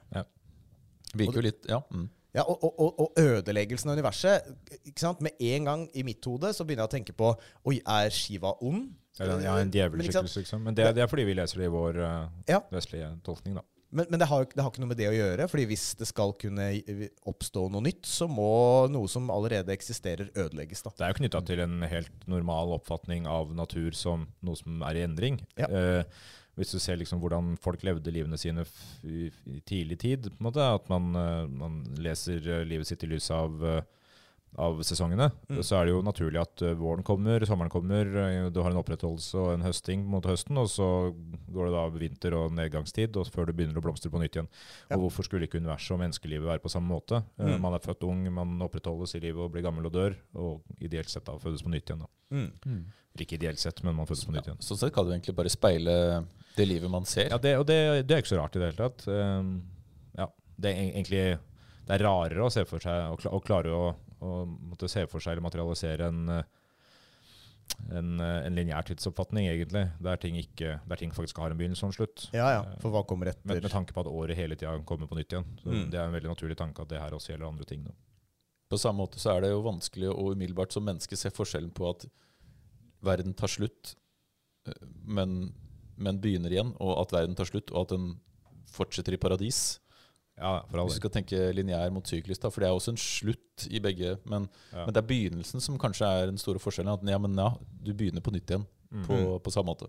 Virker 1.19 1.43
jo 1.43 1.47
litt 1.49 1.71
Ja. 1.71 1.83
Mm. 1.91 2.09
Ja, 2.31 2.45
og, 2.47 2.63
og, 2.63 3.01
og, 3.03 3.17
ødeleggelsen 3.19 3.91
av 3.91 3.97
universet 3.99 4.53
ikke 4.87 5.03
sant? 5.03 5.19
Med 5.25 5.35
en 5.43 5.65
gang 5.67 5.81
i 5.99 6.05
mitt 6.07 6.23
hode 6.31 6.53
så 6.55 6.63
begynner 6.63 6.87
jeg 6.87 6.93
å 6.93 6.93
tenke 6.93 7.15
på 7.19 7.33
Oi, 7.67 7.81
er 7.83 8.15
Shiva 8.15 8.55
ond? 8.63 8.87
Ja, 9.19 9.57
en 9.59 9.73
djevelskikkelse, 9.75 10.45
liksom. 10.45 10.63
Men 10.63 10.79
det, 10.79 10.87
det 10.95 11.03
er 11.03 11.11
fordi 11.11 11.27
vi 11.27 11.35
leser 11.35 11.59
det 11.59 11.67
i 11.67 11.75
vår 11.75 11.99
uh, 11.99 12.31
Ja. 12.47 12.63
vestlige 12.71 13.11
tolkning. 13.27 13.59
da. 13.59 13.67
Men, 13.91 14.07
men 14.09 14.21
det, 14.23 14.27
har, 14.31 14.45
det 14.47 14.63
har 14.63 14.71
ikke 14.71 14.83
noe 14.85 14.93
med 14.93 15.01
det 15.01 15.09
å 15.11 15.15
gjøre. 15.15 15.47
Fordi 15.51 15.67
hvis 15.71 15.87
det 15.99 16.07
skal 16.11 16.35
kunne 16.39 16.67
oppstå 17.31 17.67
noe 17.75 17.85
nytt, 17.85 18.05
så 18.07 18.29
må 18.31 18.51
noe 18.93 19.11
som 19.11 19.31
allerede 19.35 19.75
eksisterer, 19.75 20.31
ødelegges. 20.35 20.85
da. 20.87 20.95
Det 20.95 21.07
er 21.07 21.15
jo 21.15 21.21
knytta 21.23 21.45
til 21.49 21.65
en 21.65 21.81
helt 21.91 22.29
normal 22.31 22.77
oppfatning 22.79 23.27
av 23.31 23.55
natur 23.59 23.97
som 23.99 24.29
noe 24.47 24.59
som 24.59 24.85
er 24.87 25.01
i 25.01 25.07
endring. 25.09 25.41
Ja. 25.59 25.71
Eh, 25.71 26.21
hvis 26.59 26.75
du 26.75 26.81
ser 26.83 26.99
liksom 27.01 27.23
hvordan 27.23 27.55
folk 27.63 27.83
levde 27.87 28.13
livene 28.13 28.39
sine 28.41 28.67
i, 29.03 29.31
tidlig 29.67 30.01
tid, 30.03 30.29
på 30.29 30.43
en 30.43 30.49
måte, 30.51 30.67
at 30.77 30.91
man, 30.93 31.11
eh, 31.17 31.47
man 31.49 31.81
leser 32.03 32.45
eh, 32.45 32.67
livet 32.69 32.91
sitt 32.91 33.07
i 33.07 33.11
lys 33.11 33.31
av 33.35 33.65
eh, 33.65 33.83
av 34.59 34.81
sesongene, 34.83 35.31
Mm. 35.49 35.63
så 35.63 35.77
er 35.81 35.85
det 35.87 35.93
jo 35.95 36.03
naturlig 36.03 36.41
at 36.41 36.63
eh, 36.63 36.75
våren 36.75 37.03
kommer, 37.05 37.41
sommeren 37.47 37.71
kommer, 37.71 38.05
eh, 38.19 38.51
du 38.51 38.61
har 38.63 38.71
en 38.71 38.81
opprettholdelse 38.83 39.35
og 39.39 39.53
en 39.55 39.63
høsting 39.63 40.05
mot 40.05 40.25
høsten, 40.27 40.59
og 40.59 40.67
så 40.69 41.15
går 41.53 41.67
det 41.71 41.75
da 41.77 41.85
vinter 41.99 42.35
og 42.35 42.53
nedgangstid 42.53 43.17
og 43.17 43.27
før 43.31 43.47
det 43.47 43.57
begynner 43.57 43.79
å 43.79 43.85
blomstre 43.85 44.11
på 44.11 44.19
nytt 44.21 44.35
igjen. 44.37 44.49
Ja. 44.91 44.97
Og 44.97 45.05
hvorfor 45.07 45.25
skulle 45.25 45.47
ikke 45.47 45.61
universet 45.63 45.93
og 45.95 46.01
menneskelivet 46.03 46.47
være 46.51 46.61
på 46.65 46.69
samme 46.71 46.89
måte? 46.91 47.23
Eh, 47.39 47.47
Mm. 47.47 47.61
Man 47.61 47.75
er 47.75 47.79
født 47.79 48.03
ung, 48.05 48.25
man 48.35 48.59
opprettholdes 48.61 49.15
i 49.15 49.21
livet 49.21 49.39
og 49.41 49.53
blir 49.53 49.63
gammel 49.63 49.87
og 49.87 49.93
dør, 49.93 50.17
og 50.35 50.63
ideelt 50.81 51.09
sett 51.09 51.25
da 51.25 51.39
fødes 51.39 51.63
på 51.63 51.71
nytt 51.71 51.87
igjen. 51.87 52.01
da. 52.01 52.07
Mm. 52.31 52.53
Eller 53.15 53.25
Ikke 53.27 53.39
ideelt 53.39 53.59
sett, 53.59 53.83
men 53.85 53.95
man 53.97 54.07
fødes 54.07 54.25
på 54.25 54.33
nytt 54.33 54.47
Ja, 54.47 54.53
igjen. 54.55 54.61
sånn 54.63 54.79
sett 54.79 54.93
kan 54.95 55.05
du 55.05 55.11
egentlig 55.13 55.35
bare 55.35 55.49
speile 55.51 56.27
det 56.57 56.67
livet 56.69 56.91
man 56.91 57.05
ser. 57.05 57.29
Ja, 57.31 57.39
det, 57.39 57.57
og 57.59 57.67
det, 57.67 58.07
det 58.07 58.15
er 58.17 58.23
ikke 58.23 58.35
så 58.37 58.39
rart 58.43 58.55
i 58.57 58.59
det 58.61 58.73
hele 58.75 58.89
tatt. 58.89 59.07
Um, 59.09 59.63
ja, 60.19 60.27
det 60.59 60.71
er 60.75 60.93
egentlig 60.93 61.39
det 61.87 61.97
er 62.01 62.05
rarere 62.05 62.45
å 62.47 62.51
se 62.53 62.65
for 62.65 62.79
seg 62.79 63.11
og 63.11 63.19
å 63.27 63.41
klare 63.43 63.71
å, 63.75 63.95
å 64.21 64.45
måtte 64.47 64.89
se 64.91 65.07
for 65.11 65.23
seg 65.23 65.35
eller 65.35 65.47
materialisere 65.47 66.09
en, 66.11 66.29
eh, 66.29 66.43
en, 67.97 68.13
eh, 68.21 68.47
en 68.47 68.57
lineær 68.59 68.87
tidsoppfatning, 68.89 69.49
egentlig, 69.49 69.87
der 70.03 70.21
ting, 70.21 70.37
ikke, 70.37 70.81
der 70.87 71.01
ting 71.01 71.13
faktisk 71.17 71.39
har 71.43 71.51
en 71.51 71.59
begynnelse 71.61 71.87
og 71.87 71.93
en 71.93 71.99
slutt. 71.99 72.27
Ja, 72.37 72.51
ja. 72.59 72.63
For 72.83 72.93
hva 72.93 73.05
kommer 73.09 73.31
etter? 73.33 73.47
Med, 73.49 73.63
med 73.63 73.73
tanke 73.73 73.95
på 73.97 74.05
at 74.05 74.11
året 74.11 74.37
hele 74.39 74.59
tida 74.59 74.77
kommer 74.85 75.11
på 75.11 75.19
nytt 75.19 75.33
igjen. 75.33 75.47
Så 75.63 75.71
Mm. 75.71 75.91
Det 75.91 75.99
er 75.99 76.07
en 76.07 76.17
veldig 76.17 76.33
naturlig 76.35 76.57
tanke 76.59 76.83
at 76.83 76.89
det 76.89 77.01
her 77.01 77.17
også 77.17 77.33
gjelder 77.33 77.49
andre 77.49 77.65
ting. 77.65 77.85
Da. 77.85 77.93
På 78.71 78.79
samme 78.79 79.03
måte 79.03 79.19
så 79.19 79.37
er 79.37 79.41
det 79.43 79.51
jo 79.51 79.63
vanskelig 79.67 80.11
å 80.13 80.33
umiddelbart 80.35 80.73
som 80.73 80.85
menneske 80.85 81.17
se 81.17 81.31
forskjellen 81.31 81.73
på 81.75 81.89
at 81.91 82.07
verden 83.03 83.35
tar 83.35 83.49
slutt, 83.49 83.97
eh, 84.67 84.87
men, 85.07 85.53
men 85.97 86.21
begynner 86.21 86.53
igjen, 86.53 86.75
og 86.79 87.01
at 87.01 87.13
verden 87.13 87.35
tar 87.39 87.49
slutt, 87.49 87.73
og 87.73 87.87
at 87.87 87.97
den 87.97 88.13
fortsetter 88.71 89.17
i 89.17 89.21
paradis. 89.21 89.81
Ja, 90.41 90.63
for 90.71 90.81
Hvis 90.87 90.97
du 90.97 91.03
skal 91.03 91.13
tenke 91.19 91.39
lineær 91.53 91.91
mot 91.93 92.07
syklist, 92.09 92.41
da, 92.43 92.49
for 92.51 92.65
det 92.65 92.71
er 92.71 92.77
også 92.79 92.95
en 92.95 93.01
slutt 93.01 93.67
i 93.71 93.79
begge. 93.85 94.15
Men, 94.25 94.49
Ja. 94.73 94.87
men 94.87 94.95
det 94.97 95.03
er 95.03 95.09
begynnelsen 95.11 95.61
som 95.61 95.77
kanskje 95.79 96.09
er 96.09 96.27
den 96.31 96.39
store 96.41 96.59
forskjellen. 96.63 96.93
At 96.97 97.05
ja, 97.07 97.19
men 97.21 97.37
ja, 97.37 97.51
du 97.85 97.93
begynner 97.93 98.25
på 98.25 98.33
nytt 98.33 98.49
igjen 98.51 98.67
Mm. 98.91 99.05
på, 99.07 99.17
på 99.45 99.51
samme 99.55 99.71
måte. 99.71 99.87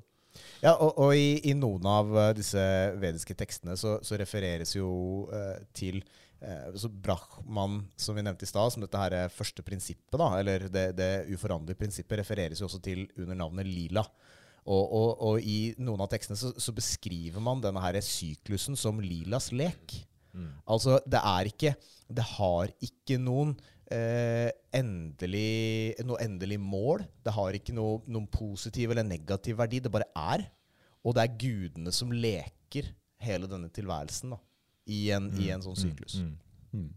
Ja, 0.62 0.76
og, 0.78 0.94
og 1.02 1.16
i, 1.18 1.40
i 1.50 1.54
noen 1.58 1.84
av 1.90 2.12
eh, 2.16 2.34
disse 2.38 2.62
vediske 3.02 3.34
tekstene 3.36 3.74
så, 3.76 3.96
så 4.06 4.16
refereres 4.22 4.76
jo 4.76 5.28
eh, 5.34 5.64
til 5.74 6.04
eh, 6.40 6.68
så 6.78 6.88
Brahman, 6.88 7.80
som 7.98 8.16
vi 8.16 8.22
nevnte 8.22 8.46
i 8.46 8.52
stad, 8.52 8.70
som 8.72 8.84
dette 8.86 9.02
her 9.02 9.16
er 9.24 9.34
første 9.34 9.64
prinsippet, 9.66 10.20
da, 10.22 10.28
eller 10.38 10.68
det, 10.70 10.86
det 11.00 11.10
uforanderlige 11.34 11.80
prinsippet, 11.82 12.20
refereres 12.22 12.62
jo 12.62 12.68
også 12.70 12.80
til 12.86 13.08
under 13.18 13.36
navnet 13.42 13.66
lila. 13.66 14.06
Og, 14.70 14.94
og, 14.94 15.10
og 15.26 15.42
i 15.42 15.74
noen 15.82 16.04
av 16.06 16.12
tekstene 16.14 16.38
så, 16.38 16.52
så 16.62 16.72
beskriver 16.78 17.42
man 17.42 17.64
denne 17.64 17.82
her 17.82 17.98
syklusen 18.06 18.78
som 18.78 19.00
lilas 19.02 19.50
lek. 19.52 19.98
Mm. 20.34 20.54
Altså, 20.74 21.00
det 21.04 21.20
er 21.20 21.50
ikke 21.50 21.74
Det 22.12 22.24
har 22.38 22.72
ikke 22.84 23.18
noen 23.22 23.54
eh, 23.92 24.50
endelig, 24.76 25.96
noe 26.08 26.20
endelig 26.24 26.58
mål. 26.60 27.06
Det 27.24 27.34
har 27.36 27.56
ikke 27.56 27.76
noe, 27.76 28.02
noen 28.08 28.28
positiv 28.32 28.92
eller 28.92 29.08
negativ 29.08 29.60
verdi. 29.60 29.80
Det 29.80 29.92
bare 29.94 30.10
er. 30.16 30.44
Og 31.08 31.16
det 31.16 31.24
er 31.24 31.38
gudene 31.40 31.94
som 31.96 32.12
leker 32.12 32.92
hele 33.22 33.48
denne 33.50 33.70
tilværelsen 33.74 34.34
da, 34.34 34.42
i, 34.90 35.06
en, 35.16 35.30
i 35.40 35.52
en 35.54 35.64
sånn 35.64 35.80
syklus. 35.80 36.20
Mm. 36.20 36.36
Mm. 36.76 36.90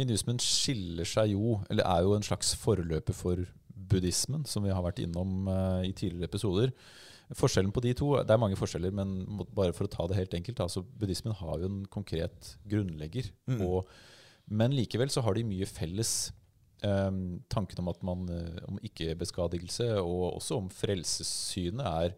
Hinduismen 0.00 0.40
skiller 0.42 1.08
seg 1.08 1.34
jo, 1.34 1.58
eller 1.70 1.86
er 1.86 2.04
jo 2.06 2.16
en 2.16 2.26
slags 2.26 2.54
forløper 2.58 3.16
for 3.16 3.44
buddhismen, 3.90 4.44
som 4.48 4.64
vi 4.64 4.72
har 4.74 4.84
vært 4.84 5.02
innom 5.04 5.48
uh, 5.50 5.82
i 5.86 5.92
tidligere 5.92 6.30
episoder. 6.30 6.74
Forskjellen 7.38 7.70
på 7.72 7.82
de 7.84 7.92
to, 7.94 8.16
Det 8.26 8.30
er 8.34 8.40
mange 8.42 8.56
forskjeller, 8.58 8.90
men 8.92 9.26
bare 9.54 9.72
for 9.76 9.86
å 9.86 9.90
ta 9.92 10.06
det 10.10 10.16
helt 10.16 10.34
enkelt. 10.34 10.60
Altså, 10.64 10.82
buddhismen 10.82 11.34
har 11.38 11.60
jo 11.60 11.68
en 11.70 11.84
konkret 11.86 12.56
grunnlegger. 12.66 13.30
Mm. 13.46 13.60
Og, 13.66 13.86
men 14.50 14.74
likevel 14.74 15.08
så 15.10 15.22
har 15.22 15.34
de 15.38 15.44
mye 15.46 15.66
felles. 15.66 16.32
Um, 16.82 17.42
tanken 17.52 17.78
om 17.82 17.90
at 17.92 18.02
man 18.02 18.22
eh, 18.32 18.62
om 18.66 18.78
ikke-beskadigelse 18.80 19.98
og 20.00 20.38
også 20.38 20.56
om 20.56 20.70
frelsessynet 20.72 21.84
er 21.84 22.14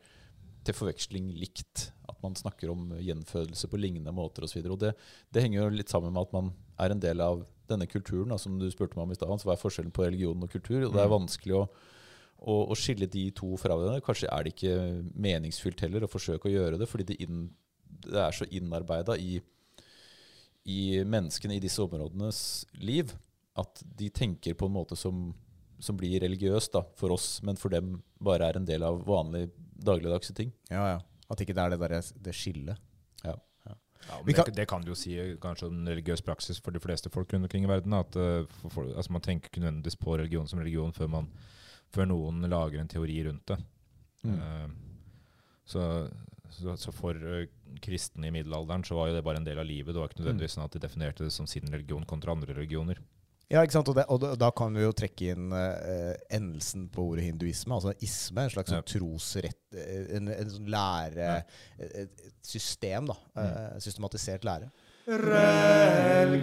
til 0.62 0.76
forveksling 0.78 1.32
likt. 1.34 1.88
At 2.08 2.20
man 2.22 2.36
snakker 2.38 2.70
om 2.70 2.92
gjenfødelse 3.02 3.66
på 3.68 3.80
lignende 3.82 4.14
måter 4.14 4.46
osv. 4.46 4.62
Det, 4.78 4.92
det 5.34 5.42
henger 5.42 5.64
jo 5.64 5.72
litt 5.74 5.90
sammen 5.90 6.14
med 6.14 6.28
at 6.28 6.36
man 6.36 6.52
er 6.78 6.94
en 6.94 7.02
del 7.02 7.20
av 7.20 7.42
denne 7.68 7.88
kulturen, 7.90 8.30
da, 8.30 8.38
som 8.38 8.54
du 8.60 8.68
spurte 8.70 8.94
meg 8.98 9.08
om 9.08 9.12
i 9.14 9.18
stad. 9.18 9.28
Hans, 9.32 9.44
Hva 9.48 9.56
er 9.56 9.60
forskjellen 9.62 9.92
på 9.94 10.04
religion 10.06 10.42
og 10.46 10.50
kultur? 10.52 10.86
Og 10.86 10.92
det 10.94 11.00
er 11.02 11.10
Mm. 11.10 11.16
vanskelig 11.18 11.56
å, 11.58 11.68
å, 12.42 12.56
å 12.72 12.76
skille 12.78 13.06
de 13.10 13.28
to 13.38 13.52
fra 13.60 13.76
hverandre. 13.78 14.02
Kanskje 14.04 14.30
er 14.32 14.44
det 14.46 14.52
ikke 14.56 14.74
meningsfylt 15.14 15.82
heller 15.84 16.06
å 16.06 16.10
forsøke 16.10 16.48
å 16.50 16.52
gjøre 16.54 16.80
det, 16.80 16.88
fordi 16.90 17.06
det, 17.12 17.18
inn, 17.24 17.44
det 18.06 18.18
er 18.24 18.34
så 18.36 18.48
innarbeida 18.50 19.16
i, 19.20 19.38
i 20.70 20.80
menneskene 21.06 21.56
i 21.56 21.62
disse 21.62 21.82
områdenes 21.82 22.42
liv 22.82 23.14
at 23.58 23.82
de 23.98 24.08
tenker 24.14 24.54
på 24.56 24.66
en 24.70 24.76
måte 24.78 24.96
som, 24.96 25.26
som 25.82 25.96
blir 25.98 26.22
religiøs 26.24 26.70
da, 26.72 26.84
for 26.96 27.12
oss, 27.14 27.34
men 27.44 27.58
for 27.60 27.74
dem 27.74 27.98
bare 28.22 28.48
er 28.48 28.58
en 28.60 28.68
del 28.68 28.84
av 28.86 29.02
vanlige 29.06 29.50
dagligdagse 29.82 30.34
ting. 30.38 30.52
Ja, 30.70 30.86
ja. 30.94 31.00
At 31.32 31.40
ikke 31.42 31.54
det 31.56 31.62
er 31.64 31.74
det, 31.74 31.80
der, 31.82 32.08
det 32.26 32.34
skillet. 32.36 32.80
Ja, 33.22 33.36
men 34.26 34.34
kan- 34.34 34.44
det, 34.48 34.56
det 34.56 34.64
kan 34.66 34.82
du 34.82 34.88
jo 34.90 34.96
si 34.98 35.12
eh, 35.14 35.36
kanskje 35.38 35.68
om 35.70 35.84
religiøs 35.86 36.24
praksis 36.26 36.58
for 36.58 36.74
de 36.74 36.80
fleste 36.82 37.06
folk 37.14 37.30
rundt 37.30 37.46
omkring 37.46 37.62
i 37.62 37.70
verden. 37.70 37.94
At 37.94 38.16
for, 38.16 38.68
for, 38.74 38.88
altså 38.98 39.12
Man 39.14 39.22
tenker 39.22 39.46
ikke 39.46 39.62
nødvendigvis 39.62 39.94
på 40.00 40.16
religion 40.18 40.48
som 40.50 40.58
religion 40.58 40.90
før, 40.96 41.06
man, 41.12 41.28
før 41.92 42.08
noen 42.10 42.42
lager 42.50 42.80
en 42.82 42.88
teori 42.90 43.20
rundt 43.28 43.46
det. 43.52 43.58
Mm. 44.24 44.36
Uh, 44.38 44.68
så, 45.64 45.86
så, 46.50 46.76
så 46.76 46.92
for 46.92 47.16
eh, 47.16 47.46
kristne 47.84 48.28
i 48.28 48.32
middelalderen 48.34 48.82
så 48.84 48.96
var 48.98 49.08
jo 49.08 49.14
det 49.16 49.24
bare 49.24 49.38
en 49.40 49.46
del 49.46 49.60
av 49.62 49.66
livet. 49.68 49.94
Det 49.94 50.00
var 50.02 50.10
ikke 50.10 50.20
nødvendigvis 50.24 50.56
sånn 50.58 50.66
at 50.66 50.74
de 50.76 50.82
definerte 50.82 51.24
det 51.24 51.32
som 51.32 51.46
sin 51.48 51.68
religion 51.72 52.04
kontra 52.08 52.34
andre 52.34 52.52
religioner. 52.56 52.98
Ja, 53.52 53.60
ikke 53.60 53.74
sant? 53.76 53.88
Og, 53.92 53.96
det, 53.98 54.06
og 54.08 54.22
da, 54.40 54.48
kan 54.56 54.72
vi 54.72 54.80
jo 54.84 54.92
trekke 54.96 55.34
inn 55.34 55.50
uh, 55.52 56.14
endelsen 56.32 56.86
på 56.92 57.04
ordet 57.10 57.26
hinduisme, 57.26 57.74
altså 57.76 57.92
isme. 58.00 58.46
En 58.46 58.52
slags 58.54 58.72
Ja. 58.72 58.78
sånn 58.80 58.88
trosrett 58.88 59.76
En, 60.16 60.30
en 60.32 60.52
sånn 60.54 60.70
lære 60.72 61.26
Ja. 61.26 61.34
et, 61.84 62.22
system, 62.44 63.10
da. 63.12 63.16
eh, 63.36 63.78
systematisert 63.84 64.44
lære. 64.48 64.70
Men 65.06 66.40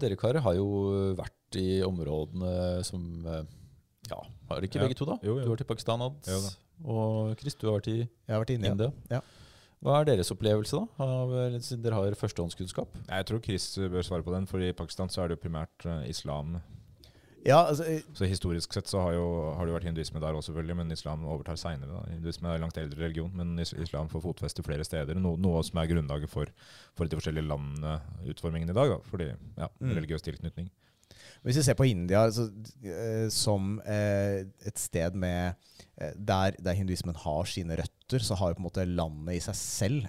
dere 0.00 0.16
karer 0.16 0.40
har 0.44 0.54
jo 0.58 0.66
vært 1.18 1.58
i 1.60 1.82
områdene 1.86 2.82
som 2.86 3.26
eh, 3.26 3.42
Ja, 4.10 4.18
har 4.50 4.60
ikke 4.66 4.80
Ja. 4.80 4.86
begge 4.88 4.96
to, 4.98 5.04
da? 5.06 5.18
Jo, 5.22 5.36
jo. 5.38 5.44
Du 5.44 5.50
har 5.50 5.56
vært 5.56 5.64
i 5.66 5.70
Pakistan, 5.74 6.00
Ads, 6.02 6.28
Jo 6.28 6.40
og 6.92 7.36
Chris, 7.38 7.54
du 7.54 7.68
har 7.68 7.76
vært 7.78 7.86
i 7.92 7.98
Jeg 8.00 8.32
har 8.34 8.40
vært 8.42 8.50
inne, 8.56 8.72
India. 8.72 8.92
Ja. 9.10 9.20
Hva 9.82 10.00
er 10.00 10.04
deres 10.08 10.30
opplevelse, 10.30 10.78
da? 10.78 11.04
Av, 11.04 11.30
siden 11.62 11.82
dere 11.82 11.94
har 11.98 12.14
førstehåndskunnskap? 12.18 12.88
Jeg 13.08 13.26
tror 13.26 13.40
Chris 13.42 13.64
bør 13.78 14.02
svare 14.06 14.22
på 14.26 14.32
den, 14.34 14.46
for 14.46 14.58
i 14.62 14.72
Pakistan 14.72 15.08
så 15.10 15.22
er 15.24 15.28
det 15.30 15.38
jo 15.38 15.48
primært 15.48 15.86
eh, 15.86 16.08
islam. 16.10 16.60
Ja, 17.46 17.58
altså, 17.66 17.84
eh, 17.88 18.02
Så 18.14 18.28
historisk 18.28 18.72
sett 18.72 18.86
så 18.90 19.00
har, 19.02 19.14
jo, 19.16 19.24
har 19.56 19.64
det 19.66 19.72
jo 19.72 19.76
vært 19.78 19.88
hinduisme 19.88 20.20
der 20.22 20.36
også, 20.38 20.50
selvfølgelig, 20.52 20.76
men 20.76 20.92
islam 20.94 21.24
overtar 21.26 21.58
seinere. 21.60 22.04
Hinduisme 22.10 22.48
er 22.50 22.60
en 22.60 22.66
langt 22.66 22.78
eldre 22.78 23.02
religion, 23.04 23.32
men 23.34 23.58
islam 23.58 24.08
får 24.12 24.22
fotfeste 24.28 24.62
flere 24.66 24.84
steder. 24.86 25.18
No, 25.18 25.34
noe 25.36 25.62
som 25.66 25.80
er 25.82 25.90
grunnlaget 25.90 26.30
for, 26.30 26.46
for 26.94 27.04
de 27.10 27.18
forskjellige 27.18 27.48
landene, 27.48 27.96
utformingen 28.30 28.70
i 28.70 28.78
dag. 28.78 28.94
Da, 28.94 29.00
fordi 29.10 29.32
ja, 29.58 29.68
Mm. 29.80 29.94
religiøs 29.98 30.22
tilknytning. 30.22 30.70
Hvis 31.42 31.56
vi 31.58 31.62
ser 31.62 31.74
på 31.74 31.84
India 31.90 32.22
så, 32.30 32.46
eh, 32.86 33.28
som 33.28 33.80
eh, 33.84 34.44
et 34.66 34.78
sted 34.78 35.14
med 35.14 35.54
der, 36.16 36.54
der 36.58 36.72
hinduismen 36.74 37.14
har 37.14 37.44
sine 37.44 37.76
røtter, 37.76 38.18
så 38.22 38.34
har 38.38 38.50
jo 38.50 38.54
på 38.54 38.62
en 38.62 38.66
måte 38.68 38.86
landet 38.88 39.34
i 39.36 39.40
seg 39.44 39.54
selv 39.54 40.06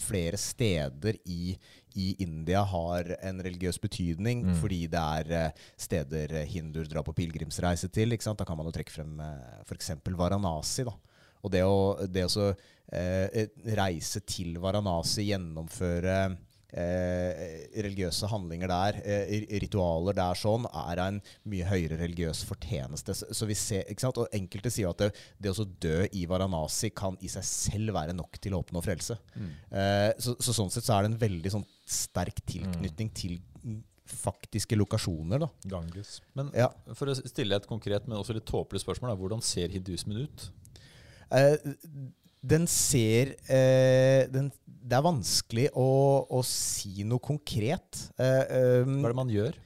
Flere 0.00 0.36
steder 0.40 1.18
i, 1.26 1.56
i 1.98 2.08
India 2.22 2.62
har 2.70 3.10
en 3.26 3.42
religiøs 3.44 3.80
betydning 3.82 4.44
Mm. 4.46 4.54
fordi 4.60 4.80
det 4.92 5.02
er 5.02 5.32
eh, 5.40 5.62
steder 5.76 6.32
eh, 6.42 6.46
hinduer 6.46 6.86
drar 6.88 7.02
på 7.06 7.14
pilegrimsreise 7.18 7.90
til. 7.90 8.14
Da 8.16 8.44
kan 8.46 8.56
man 8.56 8.66
jo 8.70 8.74
trekke 8.78 8.94
frem 8.94 9.18
eh, 9.20 9.62
f.eks. 9.66 9.90
Varanasi. 10.06 10.84
da. 10.86 10.94
Og 11.42 11.50
det 11.54 11.62
å, 11.66 11.78
det 12.06 12.24
å 12.26 12.30
så, 12.32 12.52
eh, 12.92 13.48
reise 13.78 14.20
til 14.26 14.56
Varanasi, 14.62 15.28
gjennomføre 15.32 16.36
eh, 16.68 17.68
religiøse 17.80 18.28
handlinger 18.28 18.68
der, 18.68 18.98
eh, 19.04 19.46
ritualer 19.62 20.16
der 20.18 20.34
sånn, 20.38 20.66
er 20.68 21.00
av 21.00 21.12
en 21.14 21.20
mye 21.48 21.64
høyere 21.70 21.98
religiøs 22.02 22.42
fortjeneste. 22.48 23.14
Så, 23.32 23.46
vi 23.48 23.54
ser, 23.58 23.86
ikke 23.88 24.04
sant? 24.04 24.18
Og 24.20 24.28
enkelte 24.36 24.70
sier 24.74 24.90
at 24.90 24.98
det, 25.06 25.10
det 25.40 25.54
å 25.54 25.64
dø 25.80 26.02
i 26.12 26.26
Varanasi 26.28 26.90
kan 26.94 27.16
i 27.24 27.30
seg 27.32 27.46
selv 27.48 27.94
være 27.96 28.16
nok 28.18 28.38
til 28.42 28.54
å 28.56 28.62
oppnå 28.64 28.82
frelse. 28.84 29.16
Eh, 29.38 30.12
så, 30.20 30.36
så 30.42 30.52
sånn 30.56 30.70
sett 30.74 30.84
så 30.88 30.98
er 30.98 31.06
det 31.06 31.14
en 31.14 31.22
veldig 31.22 31.54
sånn 31.58 31.66
sterk 31.88 32.40
tilknytning 32.48 33.10
til 33.16 33.38
mm, 33.64 33.80
faktiske 34.08 34.76
lokasjoner. 34.78 35.42
da. 35.44 35.48
Ganges. 35.68 36.20
Men 36.36 36.50
Ja. 36.56 36.70
for 36.94 37.10
å 37.10 37.16
stille 37.18 37.56
et 37.56 37.66
konkret, 37.68 38.06
men 38.08 38.18
også 38.18 38.34
litt 38.36 38.46
tåpelig 38.48 38.80
spørsmål, 38.84 39.12
da. 39.12 39.16
hvordan 39.20 39.42
ser 39.44 39.68
hinduismen 39.68 40.24
ut? 40.24 40.50
Eh, 41.30 41.56
den 42.40 42.66
ser 42.70 43.34
eh, 43.50 44.26
den, 44.32 44.52
Det 44.64 44.96
er 44.96 45.02
vanskelig 45.04 45.66
å, 45.76 45.88
å 46.32 46.42
si 46.46 47.02
noe 47.04 47.20
konkret. 47.20 48.06
Eh, 48.16 48.82
um, 48.86 49.02
Hva 49.02 49.10
er 49.10 49.12
det 49.12 49.18
man 49.18 49.32
gjør? 49.34 49.58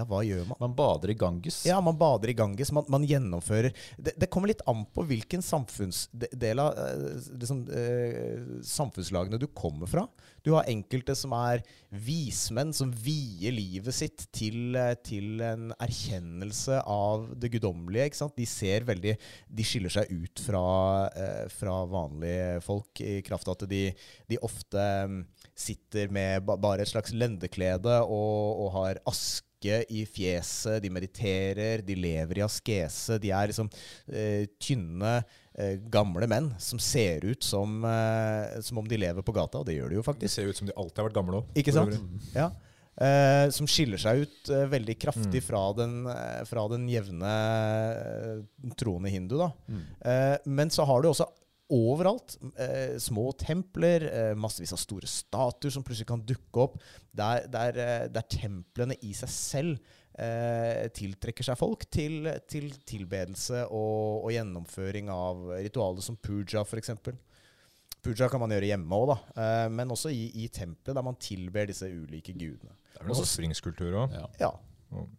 Ja, 0.00 0.06
hva 0.08 0.22
gjør 0.24 0.46
man? 0.48 0.60
Man 0.62 0.74
bader 0.78 1.12
i 1.12 1.16
Ganges. 1.20 1.60
Ja, 1.68 1.80
man 1.84 1.98
bader 2.00 2.32
i 2.32 2.36
Ganges. 2.36 2.72
Man, 2.72 2.86
man 2.92 3.04
gjennomfører 3.04 3.74
det, 3.98 4.14
det 4.16 4.30
kommer 4.32 4.50
litt 4.50 4.62
an 4.70 4.86
på 4.94 5.04
hvilken 5.10 5.44
samfunnsdel 5.44 6.62
av 6.62 6.78
liksom, 7.36 7.64
eh, 7.76 8.60
samfunnslagene 8.66 9.40
du 9.40 9.46
kommer 9.52 9.90
fra. 9.90 10.06
Du 10.46 10.54
har 10.54 10.68
enkelte 10.70 11.14
som 11.18 11.34
er 11.36 11.60
vismenn, 11.92 12.72
som 12.76 12.92
vier 12.94 13.52
livet 13.52 13.96
sitt 13.96 14.24
til, 14.32 14.76
eh, 14.78 14.94
til 15.04 15.42
en 15.44 15.74
erkjennelse 15.76 16.80
av 16.88 17.28
det 17.40 17.52
guddommelige. 17.56 18.30
De 18.36 18.46
ser 18.48 18.86
veldig 18.88 19.16
De 19.50 19.66
skiller 19.66 19.92
seg 19.92 20.08
ut 20.08 20.40
fra, 20.40 21.10
eh, 21.12 21.48
fra 21.52 21.84
vanlige 21.84 22.62
folk 22.64 23.00
i 23.04 23.20
kraft 23.26 23.48
av 23.48 23.58
at 23.58 23.68
de, 23.68 23.92
de 24.30 24.38
ofte 24.46 24.80
mm, 24.80 25.20
sitter 25.54 26.08
med 26.08 26.46
bare 26.46 26.80
et 26.80 26.88
slags 26.88 27.12
lendeklede 27.12 28.00
og, 28.06 28.64
og 28.64 28.72
har 28.78 29.04
aske 29.10 29.49
i 29.64 30.06
fjeset, 30.08 30.80
de 30.82 30.88
mediterer, 30.90 31.82
de 31.84 31.94
lever 31.94 32.38
i 32.38 32.44
askese. 32.46 33.18
De 33.20 33.30
er 33.30 33.48
liksom 33.52 33.68
eh, 34.12 34.46
tynne, 34.58 35.24
eh, 35.58 35.76
gamle 35.92 36.26
menn 36.30 36.52
som 36.58 36.78
ser 36.78 37.24
ut 37.28 37.42
som, 37.44 37.84
eh, 37.84 38.60
som 38.64 38.78
om 38.78 38.88
de 38.88 38.96
lever 38.96 39.22
på 39.22 39.32
gata, 39.36 39.58
og 39.60 39.66
det 39.66 39.76
gjør 39.76 39.88
de 39.88 39.94
jo 40.00 40.02
faktisk. 40.06 40.20
De 40.24 40.28
ser 40.28 40.48
ut 40.48 40.56
som 40.56 40.66
de 40.66 40.72
alltid 40.76 40.98
har 40.98 41.08
vært 41.10 41.18
gamle 41.20 41.42
òg. 41.42 41.46
Ikke 41.60 41.72
sant? 41.76 41.96
Ja. 42.34 42.50
Eh, 43.00 43.48
som 43.54 43.66
skiller 43.70 43.96
seg 44.00 44.26
ut 44.26 44.50
eh, 44.52 44.66
veldig 44.68 44.98
kraftig 45.00 45.40
Mm. 45.40 45.46
fra, 45.46 45.72
den, 45.72 46.06
eh, 46.06 46.44
fra 46.44 46.68
den 46.68 46.88
jevne 46.88 47.30
troende 48.76 49.08
hindu. 49.12 49.38
Da. 49.40 49.52
Mm. 49.68 49.84
Eh, 50.04 50.36
men 50.46 50.70
så 50.70 50.84
har 50.88 51.02
du 51.02 51.08
også 51.08 51.26
overalt 51.70 52.36
eh, 52.58 52.96
små 53.02 53.30
templer, 53.38 54.04
eh, 54.10 54.34
massevis 54.38 54.72
av 54.74 54.80
store 54.82 55.06
statuer 55.10 55.72
som 55.74 55.84
plutselig 55.86 56.08
kan 56.10 56.22
dukke 56.26 56.64
opp, 56.66 56.76
der, 57.16 57.46
der, 57.52 57.78
eh, 57.80 58.04
der 58.12 58.26
templene 58.30 58.96
i 59.06 59.12
seg 59.16 59.30
selv 59.32 59.96
eh, 60.18 60.86
tiltrekker 60.96 61.46
seg 61.46 61.58
folk 61.60 61.86
til, 61.92 62.26
til 62.50 62.70
tilbedelse 62.88 63.64
og, 63.68 64.24
og 64.26 64.32
gjennomføring 64.34 65.10
av 65.14 65.44
ritualer 65.60 66.02
som 66.04 66.18
puja, 66.20 66.64
f.eks. 66.66 66.92
Puja 68.00 68.30
kan 68.32 68.40
man 68.40 68.52
gjøre 68.54 68.70
hjemme 68.70 68.96
òg, 68.96 69.10
eh, 69.36 69.66
men 69.72 69.92
også 69.92 70.08
i, 70.14 70.26
i 70.44 70.48
tempelet, 70.48 70.96
der 70.96 71.04
man 71.04 71.18
tilber 71.20 71.68
disse 71.68 71.88
ulike 71.92 72.32
gudene. 72.32 72.72
Det 72.94 73.02
er 73.02 73.06
vel 73.06 73.14
Også- 73.14 73.26
ofringskultur 73.28 74.02
òg. 74.06 74.16
Ja. 74.18 74.26
Ja, 74.40 74.52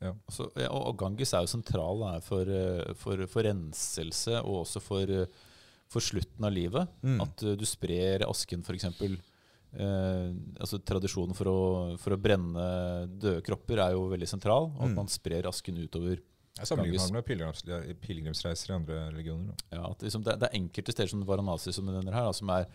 Ja. 0.02 0.10
Så, 0.28 0.50
ja, 0.60 0.68
og 0.68 0.90
og 0.90 0.98
Ganges 1.00 1.32
er 1.32 1.46
jo 1.46 1.48
sentral 1.48 2.02
for, 2.26 2.44
eh, 2.44 2.90
for, 3.00 3.22
for 3.32 3.46
renselse 3.48 4.34
og 4.42 4.66
også 4.66 4.82
for, 4.84 5.08
eh, 5.08 5.30
for 5.92 6.00
slutten 6.04 6.48
av 6.48 6.54
livet. 6.56 6.88
Mm. 7.04 7.20
At 7.26 7.44
eh, 7.44 7.58
du 7.60 7.66
sprer 7.68 8.24
asken, 8.28 8.64
f.eks. 8.64 8.88
Eh, 9.72 10.32
altså 10.60 10.80
Tradisjonen 10.84 11.36
for 11.38 11.48
å, 11.52 11.60
for 12.02 12.16
å 12.16 12.20
brenne 12.20 12.64
døde 13.22 13.44
kropper 13.46 13.80
er 13.86 13.94
jo 13.96 14.08
veldig 14.12 14.28
sentral. 14.28 14.70
Og 14.76 14.82
at 14.88 14.92
Mm. 14.92 14.98
man 15.04 15.12
sprer 15.12 15.48
asken 15.48 15.78
utover. 15.84 16.20
Jeg 16.60 16.68
sammenligner 16.68 17.14
med 17.16 17.24
pilegrims, 17.26 17.62
pilegrimsreiser 18.04 18.74
i 18.74 18.76
andre 18.76 18.98
religioner. 19.14 19.54
Da. 19.56 19.78
Ja, 19.78 19.84
at 19.94 20.02
liksom 20.04 20.24
det, 20.26 20.36
det 20.42 20.50
er 20.50 20.58
enkelte 20.60 20.92
steder 20.92 21.10
som 21.14 21.24
Varanasi 21.26 21.72
som 21.74 21.88
denne 21.88 22.12
her, 22.12 22.26
da, 22.28 22.34
som 22.36 22.50
er, 22.52 22.66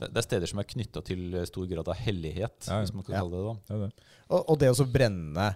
det, 0.00 0.08
det 0.14 0.16
er 0.22 0.26
steder 0.26 0.48
som 0.48 0.58
er 0.62 0.64
knytta 0.72 1.02
til 1.04 1.36
stor 1.46 1.66
grad 1.68 1.88
av 1.92 2.00
hellighet, 2.00 2.66
Ja, 2.66 2.78
ja. 2.78 2.80
hvis 2.86 2.94
man 2.96 3.04
kan 3.04 3.14
Ja. 3.14 3.20
kalle 3.20 3.36
det 3.36 3.42
det. 3.44 3.52
da. 3.68 3.76
Det 3.76 3.90
det. 3.92 4.06
Og, 4.32 4.40
og 4.48 4.58
det 4.64 4.70
å 4.72 4.88
brenne 4.90 5.50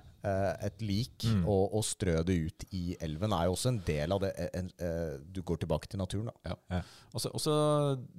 et 0.67 0.83
lik 0.83 1.25
Mm. 1.27 1.45
og, 1.49 1.75
og 1.79 1.85
strø 1.87 2.17
det 2.27 2.37
ut 2.49 2.65
i 2.77 2.97
elven 3.03 3.33
er 3.33 3.47
jo 3.49 3.55
også 3.57 3.69
en 3.73 3.79
del 3.87 4.13
av 4.13 4.21
det. 4.23 4.31
En, 4.55 4.69
en, 4.83 5.25
du 5.33 5.41
går 5.47 5.59
tilbake 5.63 5.89
til 5.91 5.99
naturen, 6.03 6.29
da. 6.45 6.81
Også, 7.15 7.31
også 7.35 7.55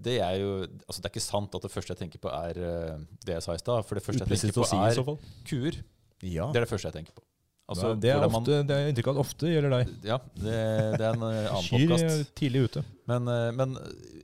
det 0.08 0.18
er 0.24 0.40
jo 0.42 0.52
altså 0.88 1.02
Det 1.02 1.06
er 1.06 1.14
ikke 1.14 1.24
sant 1.28 1.56
at 1.56 1.62
det 1.68 1.72
første 1.74 1.94
jeg 1.94 2.02
tenker 2.04 2.20
på, 2.24 2.32
er 2.34 2.58
eh, 2.58 2.98
det 3.26 3.38
jeg 3.38 3.44
sa 3.46 3.56
i 3.56 3.62
stad. 3.62 3.86
For 3.88 3.96
det 4.00 4.04
første 4.08 4.26
jeg 4.26 4.42
tenker 4.42 5.04
på, 5.04 5.16
er 5.18 5.48
kuer. 5.48 5.80
Ja. 6.26 6.48
Det 6.52 6.62
er 6.62 6.66
det 6.66 6.72
første 6.72 6.88
jeg 6.90 6.98
tenker 7.02 7.14
på. 7.18 7.24
Altså, 7.68 7.94
det, 8.00 8.10
er 8.14 8.24
ofte, 8.24 8.32
man- 8.32 8.68
det 8.68 8.76
er 8.78 8.86
inntrykk 8.94 9.10
av 9.12 9.18
at 9.18 9.24
ofte 9.26 9.50
gjelder 9.52 9.74
deg. 9.76 9.90
Ja, 10.08 10.18
det, 10.40 10.54
det 10.98 11.04
er 11.04 11.18
en 11.18 11.26
eh, 11.28 11.50
annen 11.52 11.72
podkast. 11.74 12.30
tidlig 12.40 12.62
ute. 12.70 12.84
Men, 13.12 13.28
eh, 13.28 13.50
men 13.60 13.76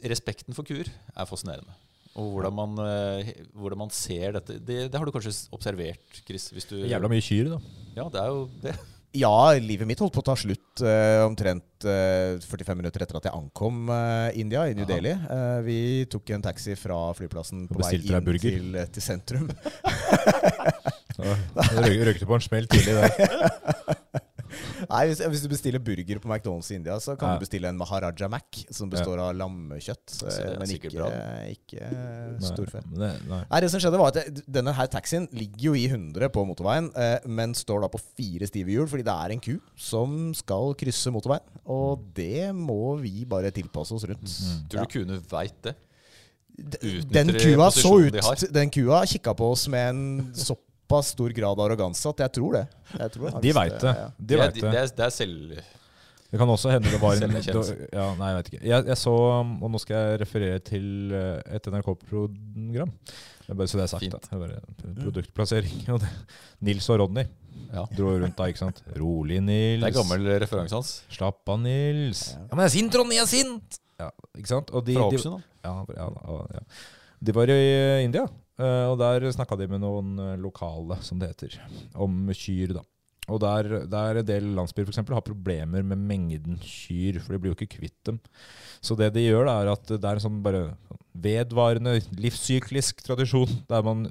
respekten 0.08 0.56
for 0.56 0.64
kuer 0.68 0.88
er 0.88 1.28
fascinerende. 1.28 1.76
Og 2.14 2.28
hvordan 2.36 2.54
man, 2.54 2.74
eh, 2.86 3.30
hvordan 3.58 3.80
man 3.86 3.90
ser 3.94 4.36
dette 4.38 4.60
det, 4.62 4.84
det 4.94 5.00
har 5.00 5.06
du 5.08 5.12
kanskje 5.16 5.34
observert, 5.56 6.20
Chris? 6.28 6.52
Hvis 6.54 6.68
du, 6.70 6.76
jævla 6.86 7.10
mye 7.10 7.24
kyr, 7.26 7.56
da. 7.56 7.62
Ja, 7.98 8.06
det 8.14 8.22
er 8.22 8.28
jo 8.34 8.44
det. 8.66 8.76
Ja, 9.14 9.30
livet 9.62 9.86
mitt 9.86 10.00
holdt 10.02 10.16
på 10.16 10.24
å 10.24 10.26
ta 10.26 10.34
slutt 10.34 10.82
eh, 10.82 11.20
omtrent 11.22 11.86
eh, 11.86 12.40
45 12.42 12.80
minutter 12.80 13.04
etter 13.06 13.20
at 13.20 13.28
jeg 13.28 13.36
ankom 13.38 13.84
eh, 13.94 14.32
India, 14.42 14.64
i 14.66 14.74
New 14.74 14.88
Aha. 14.88 14.90
Delhi. 14.90 15.12
Eh, 15.14 15.60
vi 15.68 15.76
tok 16.10 16.32
en 16.34 16.42
taxi 16.42 16.74
fra 16.82 16.98
flyplassen 17.14 17.68
på 17.70 17.78
vei 17.78 17.92
inn 18.00 18.32
til, 18.42 18.72
eh, 18.82 18.88
til 18.90 19.06
sentrum. 19.06 19.46
Så 21.14 21.22
røy- 21.78 22.02
Røykte 22.10 22.26
på 22.26 22.40
en 22.40 22.42
smell 22.50 22.66
tidlig 22.74 22.96
der. 22.98 23.94
Nei, 24.94 25.08
hvis, 25.10 25.22
hvis 25.26 25.42
du 25.42 25.48
bestiller 25.50 25.82
burger 25.82 26.20
på 26.22 26.30
McDonald's 26.30 26.68
i 26.70 26.76
India, 26.78 26.94
så 27.02 27.16
kan 27.18 27.32
Ja. 27.34 27.38
du 27.40 27.44
bestille 27.44 27.66
en 27.72 27.78
Maharaja 27.80 28.28
Mac, 28.30 28.60
som 28.70 28.92
består 28.92 29.18
av 29.24 29.32
lammekjøtt, 29.36 30.06
Så 30.14 30.28
det 30.30 30.36
eh, 30.52 30.60
men 30.60 30.70
ikke, 30.76 30.92
bra. 30.94 31.08
ikke 31.50 31.80
eh, 31.82 32.36
storfe. 32.46 32.84
Nei, 32.94 33.08
det- 33.10 33.28
nei. 33.32 33.40
Nei, 33.50 33.60
det 33.66 33.72
som 33.74 33.80
skjedde 33.82 33.98
var 33.98 34.14
at 34.14 34.44
Denne 34.46 34.74
her 34.78 34.88
taxien 34.94 35.26
ligger 35.34 35.64
jo 35.72 35.74
i 35.74 35.88
100 35.90 36.30
på 36.30 36.46
motorveien, 36.46 36.92
eh, 36.96 37.20
men 37.26 37.54
står 37.58 37.82
da 37.82 37.88
på 37.90 38.00
fire 38.16 38.46
stive 38.48 38.70
hjul, 38.76 38.86
fordi 38.88 39.04
det 39.04 39.16
er 39.18 39.32
en 39.34 39.40
ku 39.40 39.58
som 39.76 40.34
skal 40.38 40.76
krysse 40.76 41.10
motorveien. 41.12 41.42
Og 41.66 42.14
det 42.14 42.54
må 42.54 43.00
vi 43.02 43.26
bare 43.26 43.50
tilpasse 43.52 43.92
oss 43.98 44.06
rundt. 44.06 44.22
Mm. 44.30 44.70
Tror 44.70 44.86
du 44.86 44.94
kuene 44.94 45.20
veit 45.34 45.58
det? 45.64 45.76
Den 47.10 47.32
kua 47.34 47.72
så 47.74 47.96
ut, 48.06 48.14
de 48.14 48.48
Den 48.54 48.70
kua 48.70 49.02
kikka 49.10 49.34
på 49.34 49.52
oss 49.56 49.68
med 49.68 49.90
en 49.90 50.34
såpass 50.94 51.14
stor 51.14 51.30
grad 51.34 51.58
av 51.60 51.66
arroganse 51.66 52.10
at 52.10 52.20
jeg 52.20 52.34
tror 52.38 52.54
det. 52.60 52.66
Jeg 53.00 53.14
tror 53.14 53.30
det. 53.30 53.42
De 53.42 53.54
veit 53.54 53.80
det. 53.82 53.94
ja. 53.98 54.10
De 54.18 54.28
det, 54.28 54.38
vet 54.40 54.54
det, 54.54 54.62
det. 54.62 54.82
er, 54.84 54.92
det 54.98 55.06
er 55.06 55.10
selv... 55.10 55.64
Det 56.34 56.40
kan 56.42 56.50
også 56.50 56.72
hende 56.74 56.90
det 56.90 56.98
var 56.98 57.14
en 57.14 57.36
ja, 57.94 58.06
Nei, 58.18 58.30
jeg 58.32 58.38
vet 58.40 58.48
ikke. 58.50 58.60
Jeg, 58.66 58.86
jeg 58.90 58.98
så, 58.98 59.12
og 59.14 59.68
nå 59.70 59.78
skal 59.82 60.00
jeg 60.00 60.22
referere 60.24 60.62
til 60.66 61.14
eh, 61.14 61.54
et 61.60 61.68
NRK-program. 61.70 62.90
Det 63.44 63.54
er 63.54 63.60
Bare 63.60 63.70
så 63.70 63.78
det 63.78 63.84
er 63.84 63.92
sagt, 63.92 64.02
Fint. 64.02 64.16
da. 64.16 64.32
Det 64.32 64.40
er 64.40 64.42
bare 64.42 64.96
produktplassering. 65.04 65.84
Og 65.94 66.02
det. 66.02 66.10
Nils 66.66 66.90
og 66.90 67.04
Ronny 67.04 67.28
Ja. 67.70 67.84
dro 67.94 68.16
rundt 68.18 68.38
da, 68.40 68.48
ikke 68.50 68.64
sant. 68.64 68.82
Rolig, 68.98 69.44
Nils. 69.46 69.84
Det 69.84 69.92
er 69.92 69.98
gammel 70.00 70.26
referanse 70.42 70.74
hans. 70.80 70.96
Slapp 71.14 71.54
av, 71.54 71.62
Nils. 71.62 72.32
Ja. 72.34 72.42
Ja, 72.48 72.50
men 72.56 72.64
jeg 72.66 72.72
er 72.72 72.76
sint, 72.80 72.98
Ronny, 72.98 73.20
jeg 73.20 73.28
er 73.28 73.32
sint! 73.36 73.80
Ja, 74.02 74.10
ikke 74.34 74.50
sant? 74.56 74.74
Og 74.74 74.88
de, 74.90 74.98
Fra 74.98 75.12
de, 75.14 75.22
da. 75.22 75.38
ja, 75.70 75.76
ja, 76.00 76.10
ja, 76.10 76.40
ja. 76.58 76.66
De 77.24 77.38
var 77.38 77.54
i 77.54 77.60
eh, 77.62 78.02
India, 78.08 78.26
og 78.92 79.00
der 79.02 79.26
snakka 79.34 79.58
de 79.58 79.70
med 79.72 79.82
noen 79.82 80.18
eh, 80.22 80.34
lokale, 80.42 81.00
som 81.06 81.22
det 81.22 81.32
heter, 81.34 81.60
om 81.96 82.28
kyr. 82.38 82.76
da. 82.78 82.84
Og 83.32 83.40
der, 83.40 83.86
der 83.88 84.20
en 84.20 84.28
del 84.28 84.50
landsbyer 84.58 84.86
for 84.86 84.92
eksempel, 84.92 85.16
har 85.16 85.24
problemer 85.26 85.86
med 85.86 86.02
mengden 86.10 86.60
kyr, 86.60 87.22
for 87.24 87.34
de 87.34 87.40
blir 87.40 87.54
jo 87.54 87.58
ikke 87.58 87.80
kvitt 87.80 88.00
dem. 88.10 88.20
Så 88.84 88.98
det 89.00 89.14
de 89.16 89.24
gjør, 89.24 89.48
da, 89.48 89.56
er 89.62 89.72
at 89.78 89.94
det 89.94 90.04
er 90.04 90.20
en 90.20 90.26
sånn 90.26 90.42
bare 90.44 90.66
vedvarende 91.24 91.96
livssyklisk 92.20 93.04
tradisjon, 93.06 93.62
der 93.70 93.86
man 93.86 94.08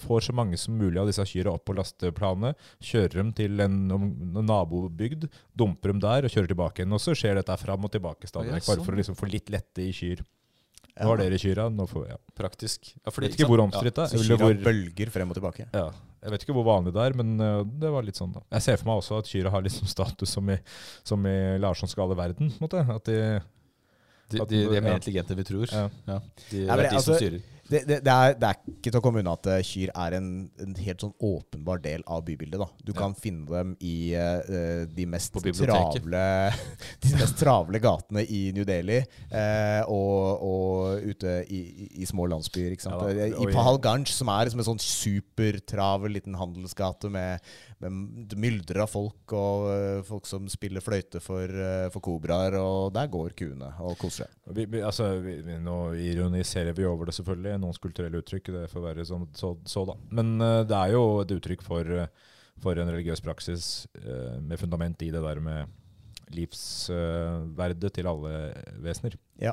får 0.00 0.28
så 0.28 0.34
mange 0.36 0.58
som 0.60 0.76
mulig 0.78 1.00
av 1.00 1.08
disse 1.08 1.24
kyrne 1.28 1.54
opp 1.56 1.64
på 1.68 1.74
lasteplanet, 1.76 2.58
kjører 2.84 3.18
dem 3.18 3.32
til 3.36 3.64
en, 3.64 3.78
en 3.90 4.38
nabobygd, 4.46 5.26
dumper 5.58 5.92
dem 5.92 6.02
der 6.04 6.28
og 6.28 6.32
kjører 6.32 6.52
tilbake 6.52 6.82
igjen. 6.82 6.94
Og 6.94 7.02
så 7.02 7.16
skjer 7.18 7.40
dette 7.40 7.58
fram 7.60 7.88
og 7.88 7.92
tilbake 7.92 8.30
stadig 8.30 8.54
bare 8.54 8.64
sånn. 8.64 8.84
for 8.86 8.94
å 8.94 9.00
liksom 9.00 9.18
få 9.18 9.28
litt 9.32 9.50
lette 9.52 9.84
i 9.84 9.90
kyr. 9.96 10.22
Nå 11.00 11.08
har 11.08 11.16
dere 11.22 11.38
kyra. 11.40 11.68
Nå 11.72 11.86
får, 11.88 12.08
ja. 12.10 12.16
Praktisk. 12.36 12.92
Ja, 13.04 13.10
fordi, 13.10 13.28
Vet 13.30 13.38
ikke 13.40 13.48
hvor 13.48 13.62
omstridt 13.64 13.94
det 13.96 14.04
er. 14.12 14.18
kyra 14.26 14.36
hvor- 14.42 14.62
bølger 14.66 15.10
frem 15.10 15.30
og 15.30 15.36
tilbake. 15.38 15.66
ja. 15.72 15.90
Jeg 16.22 16.30
vet 16.30 16.42
ikke 16.44 16.54
hvor 16.54 16.62
vanlig 16.68 16.92
det 16.94 17.02
er, 17.02 17.14
men 17.18 17.40
øh, 17.40 17.64
det 17.82 17.88
var 17.90 18.02
litt 18.06 18.14
sånn, 18.14 18.30
da. 18.32 18.40
Jeg 18.52 18.62
ser 18.62 18.76
for 18.78 18.86
meg 18.92 19.00
også 19.00 19.16
at 19.18 19.26
kyra 19.26 19.50
har 19.50 19.60
liksom 19.64 19.88
status 19.90 20.30
som 20.30 20.48
i, 20.50 20.58
som 21.02 21.24
i 21.26 21.58
Larssons 21.58 21.94
gale 21.98 22.14
verden. 22.14 22.50
på 22.52 22.62
en 22.62 22.68
måte. 22.68 22.84
At 22.94 23.04
de, 23.04 23.16
de, 24.30 24.38
de, 24.38 24.60
de 24.70 24.76
er 24.76 24.84
mer 24.84 24.94
intelligente 25.00 25.32
enn 25.34 25.40
vi 25.42 25.48
tror. 25.48 25.66
ja. 25.72 25.88
Ja. 26.06 26.20
De, 26.50 26.62
Ja, 26.66 26.76
det 26.76 26.86
er 26.86 26.90
de 26.90 27.00
som 27.00 27.00
altså- 27.00 27.16
styrer. 27.18 27.42
Det, 27.72 27.80
det, 27.88 27.98
det, 28.04 28.12
er, 28.12 28.34
det 28.38 28.48
er 28.50 28.58
ikke 28.74 28.90
til 28.92 28.98
å 29.00 29.02
komme 29.04 29.22
unna 29.22 29.32
at 29.38 29.48
eh, 29.48 29.62
kyr 29.64 29.92
er 30.04 30.16
en, 30.18 30.26
en 30.60 30.74
helt 30.76 31.02
sånn 31.04 31.14
åpenbar 31.24 31.80
del 31.84 32.04
av 32.06 32.22
bybildet. 32.26 32.60
da. 32.60 32.68
Du 32.84 32.92
Ja. 32.92 32.98
kan 33.00 33.14
finne 33.16 33.46
dem 33.48 33.72
i 33.80 34.12
uh, 34.12 34.84
de 34.92 35.06
mest 35.08 35.32
travle 35.32 36.24
De 37.02 37.12
mest 37.16 37.38
travle 37.40 37.80
gatene 37.82 38.22
i 38.28 38.42
New 38.54 38.66
Delhi 38.68 38.98
uh, 39.32 39.82
og, 39.88 40.44
og 40.44 41.08
ute 41.14 41.38
i, 41.48 41.60
i, 41.86 41.88
i 42.02 42.08
små 42.08 42.26
landsbyer. 42.30 42.74
ikke 42.76 42.84
sant? 42.86 43.02
Ja 43.16 43.26
I 43.30 43.32
Pahal 43.32 43.48
i- 43.48 43.56
Pahalganj, 43.56 44.06
som 44.12 44.28
er 44.34 44.46
liksom 44.50 44.60
en 44.62 44.68
sånn 44.72 44.82
supertravel 44.82 46.12
liten 46.18 46.36
handelsgate 46.38 47.08
med, 47.12 47.40
med 47.82 48.36
myldrer 48.38 48.82
av 48.84 48.90
folk, 48.92 49.32
og 49.36 49.66
uh, 49.70 50.02
folk 50.06 50.28
som 50.28 50.46
spiller 50.52 50.84
fløyte 50.84 51.20
for, 51.22 51.48
uh, 51.48 51.88
for 51.94 52.04
kobraer, 52.04 52.58
og 52.60 52.92
der 52.96 53.08
går 53.12 53.34
kuene 53.38 53.72
og 53.82 53.96
koser 54.00 54.26
seg. 54.28 54.36
Vi, 54.58 54.66
vi, 54.76 54.82
altså, 54.84 55.08
vi, 55.24 55.38
nå 55.62 55.78
ironiserer 55.98 56.76
vi 56.76 56.86
over 56.88 57.08
det, 57.08 57.16
selvfølgelig. 57.16 57.58
Noens 57.62 57.80
kulturelle 57.82 58.20
uttrykk. 58.22 58.52
Det 58.56 58.68
får 58.72 58.86
være 58.88 59.06
sånn, 59.08 59.28
så, 59.38 59.54
så, 59.68 59.86
da. 59.88 59.96
Men 60.14 60.34
øh, 60.40 60.62
det 60.68 60.78
er 60.78 60.96
jo 60.96 61.04
et 61.22 61.34
uttrykk 61.38 61.64
for, 61.66 61.86
øh, 61.86 62.32
for 62.62 62.78
en 62.78 62.90
religiøs 62.92 63.24
praksis 63.24 63.72
øh, 64.02 64.40
med 64.42 64.60
fundament 64.60 65.06
i 65.06 65.12
det 65.14 65.22
der 65.24 65.42
med 65.42 65.78
livsverdet 66.32 67.92
til 67.92 68.08
alle 68.08 68.32
vesener. 68.82 69.16
Ja. 69.40 69.52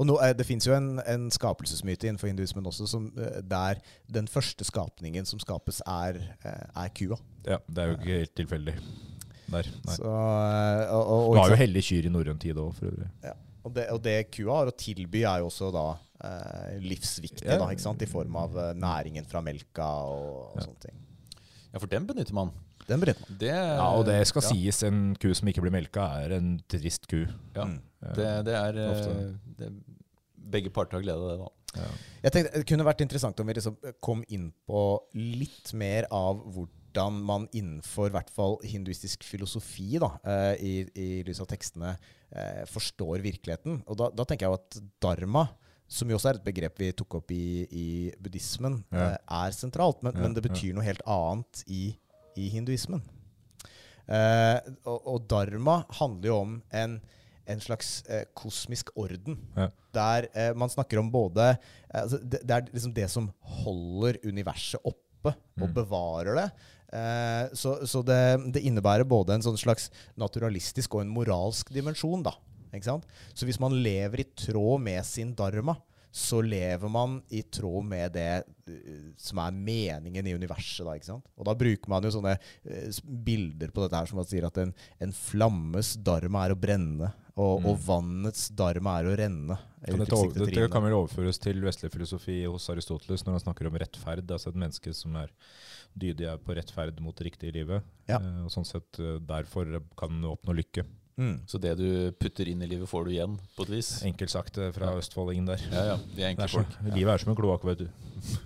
Og 0.00 0.06
nå, 0.08 0.16
eh, 0.24 0.32
det 0.36 0.46
fins 0.48 0.64
jo 0.64 0.72
en, 0.72 0.94
en 1.04 1.28
skapelsesmyte 1.32 2.08
innenfor 2.08 2.30
hinduismen 2.30 2.66
også, 2.66 2.86
som, 2.88 3.10
eh, 3.20 3.40
der 3.44 3.82
den 4.08 4.28
første 4.32 4.64
skapningen 4.64 5.28
som 5.28 5.40
skapes, 5.42 5.82
er, 5.84 6.22
eh, 6.40 6.66
er 6.84 6.92
kua. 6.96 7.20
Ja, 7.44 7.60
det 7.68 7.82
er 7.82 7.90
jo 7.90 7.98
ikke 7.98 8.20
helt 8.22 8.36
tilfeldig 8.40 8.76
der. 9.50 9.68
Så, 9.96 10.08
eh, 10.08 10.94
og, 10.94 11.02
og, 11.04 11.28
og, 11.28 11.36
var 11.36 11.52
jo 11.52 11.60
hellig 11.60 11.84
kyr 11.84 12.08
i 12.08 12.12
norrøn 12.12 12.40
tid 12.40 12.56
òg, 12.56 12.72
for 12.78 12.88
øvrig. 12.88 13.10
og, 13.64 13.74
det, 13.76 13.88
og 13.92 14.00
det 14.04 14.16
kua 14.32 14.62
har 14.62 14.70
å 14.72 14.76
tilby, 14.76 15.24
er 15.28 15.42
jo 15.44 15.50
også 15.50 15.68
da 15.74 15.86
eh, 15.92 16.09
livsviktig, 16.80 17.46
Ja. 17.46 17.58
da, 17.58 17.68
ikke 17.72 17.80
sant? 17.84 18.02
i 18.02 18.06
form 18.10 18.36
av 18.36 18.56
eh, 18.56 18.72
næringen 18.74 19.26
fra 19.26 19.40
melka 19.42 19.86
og, 20.08 20.50
og 20.52 20.58
Ja. 20.60 20.66
sånne 20.66 20.80
ting. 20.80 20.98
Ja, 21.72 21.78
for 21.78 21.86
den 21.86 22.06
benytter 22.06 22.34
man. 22.34 22.50
Den 22.88 23.00
benytter 23.00 23.20
man. 23.28 23.38
Det, 23.38 23.48
Ja, 23.54 23.86
og 23.94 24.04
det 24.06 24.26
skal 24.26 24.42
ja, 24.42 24.48
sies, 24.48 24.82
en 24.82 25.14
ku 25.16 25.32
som 25.34 25.48
ikke 25.48 25.62
blir 25.62 25.70
melka, 25.72 26.08
er 26.24 26.32
en 26.36 26.58
trist 26.68 27.06
ku. 27.08 27.26
Ja, 27.54 27.64
Mm. 27.64 27.80
det, 28.16 28.44
det 28.44 28.54
er 28.54 28.76
eh, 28.76 28.90
Ofte. 28.90 29.38
det, 29.58 29.72
Begge 30.50 30.70
parter 30.74 30.98
har 30.98 31.02
glede 31.04 31.22
av 31.22 31.30
det, 31.30 31.38
da. 31.38 31.50
Ja. 31.76 31.88
Jeg 32.24 32.32
tenkte 32.32 32.52
Det 32.58 32.66
kunne 32.66 32.84
vært 32.84 33.00
interessant 33.04 33.38
om 33.38 33.46
vi 33.46 33.54
liksom 33.54 33.76
kom 34.02 34.24
inn 34.28 34.52
på 34.66 34.98
litt 35.14 35.72
mer 35.72 36.06
av 36.10 36.40
hvordan 36.52 37.12
man 37.22 37.44
innenfor 37.54 38.08
i 38.08 38.14
hvert 38.16 38.30
fall 38.34 38.56
hinduistisk 38.64 39.22
filosofi, 39.22 39.96
da, 40.00 40.08
eh, 40.24 40.56
i, 40.58 40.72
i 40.96 41.22
lys 41.22 41.38
av 41.40 41.46
tekstene, 41.46 41.92
eh, 42.32 42.64
forstår 42.66 43.22
virkeligheten. 43.22 43.84
Og 43.86 43.96
da, 43.96 44.10
da 44.10 44.24
tenker 44.24 44.48
jeg 44.48 44.50
jo 44.50 44.58
at 44.58 44.80
dharma, 45.00 45.44
som 45.90 46.10
jo 46.12 46.14
også 46.20 46.30
er 46.30 46.38
et 46.38 46.44
begrep 46.46 46.78
vi 46.78 46.92
tok 46.94 47.16
opp 47.18 47.32
i, 47.34 47.66
i 47.74 47.86
buddhismen, 48.22 48.76
Ja. 48.94 49.08
eh, 49.10 49.16
er 49.44 49.50
sentralt. 49.56 50.02
Men, 50.06 50.14
Ja, 50.14 50.22
men 50.22 50.34
det 50.36 50.44
betyr 50.46 50.76
noe 50.76 50.86
helt 50.86 51.02
annet 51.10 51.64
i, 51.66 51.96
i 52.38 52.48
hinduismen. 52.54 53.02
Eh, 54.10 54.58
og, 54.90 55.04
og 55.06 55.26
dharma 55.30 55.80
handler 56.00 56.30
jo 56.32 56.38
om 56.44 56.56
en, 56.74 56.96
en 57.50 57.60
slags 57.62 58.00
eh, 58.10 58.24
kosmisk 58.38 58.90
orden. 58.98 59.36
Ja. 59.58 59.68
Der 59.94 60.26
eh, 60.34 60.50
man 60.58 60.70
snakker 60.72 60.98
om 61.02 61.10
både 61.14 61.52
eh, 61.52 62.00
altså, 62.04 62.18
det, 62.22 62.40
det 62.46 62.56
er 62.56 62.68
liksom 62.72 62.94
det 62.96 63.06
som 63.10 63.30
holder 63.62 64.18
universet 64.26 64.80
oppe 64.84 64.96
og 65.60 65.66
Mm. 65.68 65.74
bevarer 65.76 66.38
det. 66.38 66.46
Eh, 66.96 67.50
så 67.54 67.74
så 67.86 68.00
det, 68.08 68.16
det 68.54 68.62
innebærer 68.64 69.04
både 69.04 69.34
en 69.36 69.42
sånn 69.44 69.58
slags 69.60 69.90
naturalistisk 70.16 70.94
og 70.96 71.02
en 71.04 71.10
moralsk 71.12 71.68
dimensjon. 71.76 72.22
da. 72.24 72.32
Så 73.34 73.46
hvis 73.48 73.60
man 73.60 73.74
lever 73.82 74.20
i 74.24 74.28
tråd 74.36 74.80
med 74.80 75.04
sin 75.06 75.34
dharma, 75.34 75.76
så 76.10 76.40
lever 76.42 76.90
man 76.90 77.20
i 77.30 77.42
tråd 77.46 77.84
med 77.86 78.12
det 78.16 78.42
eh, 78.66 79.10
som 79.16 79.38
er 79.38 79.54
meningen 79.54 80.26
i 80.26 80.34
universet. 80.34 81.06
Da? 81.06 81.14
Og 81.38 81.46
da 81.46 81.54
bruker 81.54 81.92
man 81.92 82.02
jo 82.02 82.10
sånne 82.16 82.32
eh, 82.34 82.88
bilder 83.06 83.70
på 83.70 83.84
dette 83.84 84.00
her 84.00 84.10
som 84.10 84.18
man 84.18 84.26
sier 84.26 84.48
at 84.48 84.58
en, 84.58 84.72
en 84.98 85.14
flammes 85.14 85.92
dharma 86.02 86.48
er 86.48 86.56
å 86.56 86.58
brenne, 86.58 87.12
og, 87.40 87.60
Mm. 87.62 87.66
og 87.70 87.78
vannets 87.86 88.48
dharma 88.52 88.98
er 89.00 89.06
å 89.06 89.12
renne. 89.16 89.54
Kan 89.86 90.02
dette, 90.02 90.18
dette 90.34 90.66
kan 90.68 90.82
vel 90.84 90.96
overføres 90.98 91.38
til 91.40 91.62
vestlig 91.64 91.88
filosofi 91.94 92.42
hos 92.44 92.66
Aristoteles 92.68 93.22
når 93.24 93.38
han 93.38 93.44
snakker 93.46 93.70
om 93.70 93.78
rettferd. 93.80 94.26
Altså 94.34 94.50
et 94.50 94.58
menneske 94.60 94.92
som 94.92 95.14
er 95.16 95.30
dydig 95.96 96.26
er 96.28 96.42
på 96.42 96.58
rettferd 96.58 96.98
mot 97.00 97.16
det 97.16 97.30
riktige 97.30 97.54
livet. 97.54 97.86
Ja. 98.10 98.18
Eh, 98.18 98.42
og 98.44 98.50
sånn 98.52 98.66
sett 98.68 98.98
derfor 99.30 99.78
kan 99.96 100.20
oppnå 100.34 100.58
lykke. 100.58 100.84
Mm. 101.20 101.34
Så 101.50 101.60
det 101.60 101.74
du 101.76 101.86
putter 102.16 102.48
inn 102.48 102.62
i 102.64 102.68
livet, 102.70 102.88
får 102.88 103.04
du 103.06 103.12
igjen, 103.12 103.36
på 103.56 103.66
et 103.66 103.72
vis. 103.74 103.90
Enkelt 104.08 104.32
sagt 104.32 104.56
fra 104.56 104.70
fra 104.72 104.94
østfoldingen 104.96 105.50
der. 105.50 105.64
Ja, 105.68 105.82
ja. 105.92 105.96
Vi 106.16 106.24
er 106.24 106.32
enkle 106.32 106.46
er 106.48 106.52
så, 106.52 106.62
folk. 106.62 106.78
Livet 106.96 107.12
er 107.12 107.22
som 107.24 107.32
en 107.34 107.38
kloakk, 107.38 107.66
vet 107.68 107.82
du. 107.82 107.88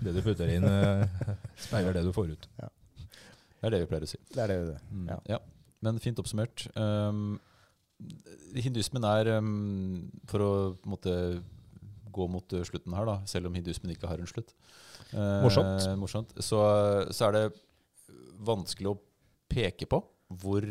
Det 0.02 0.14
du 0.16 0.22
putter 0.26 0.50
inn, 0.56 0.66
eh, 0.66 1.34
speiler 1.68 1.94
det 1.94 2.02
du 2.06 2.12
får 2.14 2.34
ut. 2.34 2.48
Det 2.58 3.68
er 3.70 3.76
det 3.76 3.84
vi 3.84 3.90
pleier 3.92 4.06
å 4.06 4.10
si. 4.10 4.20
Det 4.34 4.42
er 4.42 4.52
det. 4.52 4.60
det. 4.72 4.78
Mm. 4.90 5.10
Ja. 5.12 5.18
Ja. 5.36 5.42
Men 5.84 6.00
fint 6.02 6.18
oppsummert. 6.20 6.66
Um, 6.74 7.36
hindusmen 8.58 9.06
er, 9.06 9.30
um, 9.38 10.08
for 10.30 10.44
å 10.44 10.52
måtte 10.88 11.14
gå 12.14 12.26
mot 12.30 12.56
uh, 12.56 12.64
slutten 12.66 12.96
her, 12.96 13.06
da, 13.08 13.20
selv 13.30 13.50
om 13.50 13.56
hindusmen 13.56 13.94
ikke 13.94 14.10
har 14.10 14.20
en 14.20 14.30
slutt, 14.30 14.52
uh, 15.14 15.40
Morsomt. 15.44 15.86
morsomt 16.00 16.34
så, 16.42 16.60
så 17.14 17.28
er 17.28 17.36
det 17.36 17.44
vanskelig 18.44 18.92
å 18.92 18.98
peke 19.50 19.88
på 19.90 20.00
hvor, 20.42 20.66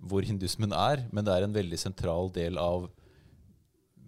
hvor 0.00 0.22
hindusmen 0.24 0.72
er, 0.72 1.04
men 1.12 1.24
det 1.26 1.32
er 1.34 1.42
en 1.44 1.52
veldig 1.54 1.78
sentral 1.78 2.30
del 2.32 2.56
av 2.60 2.88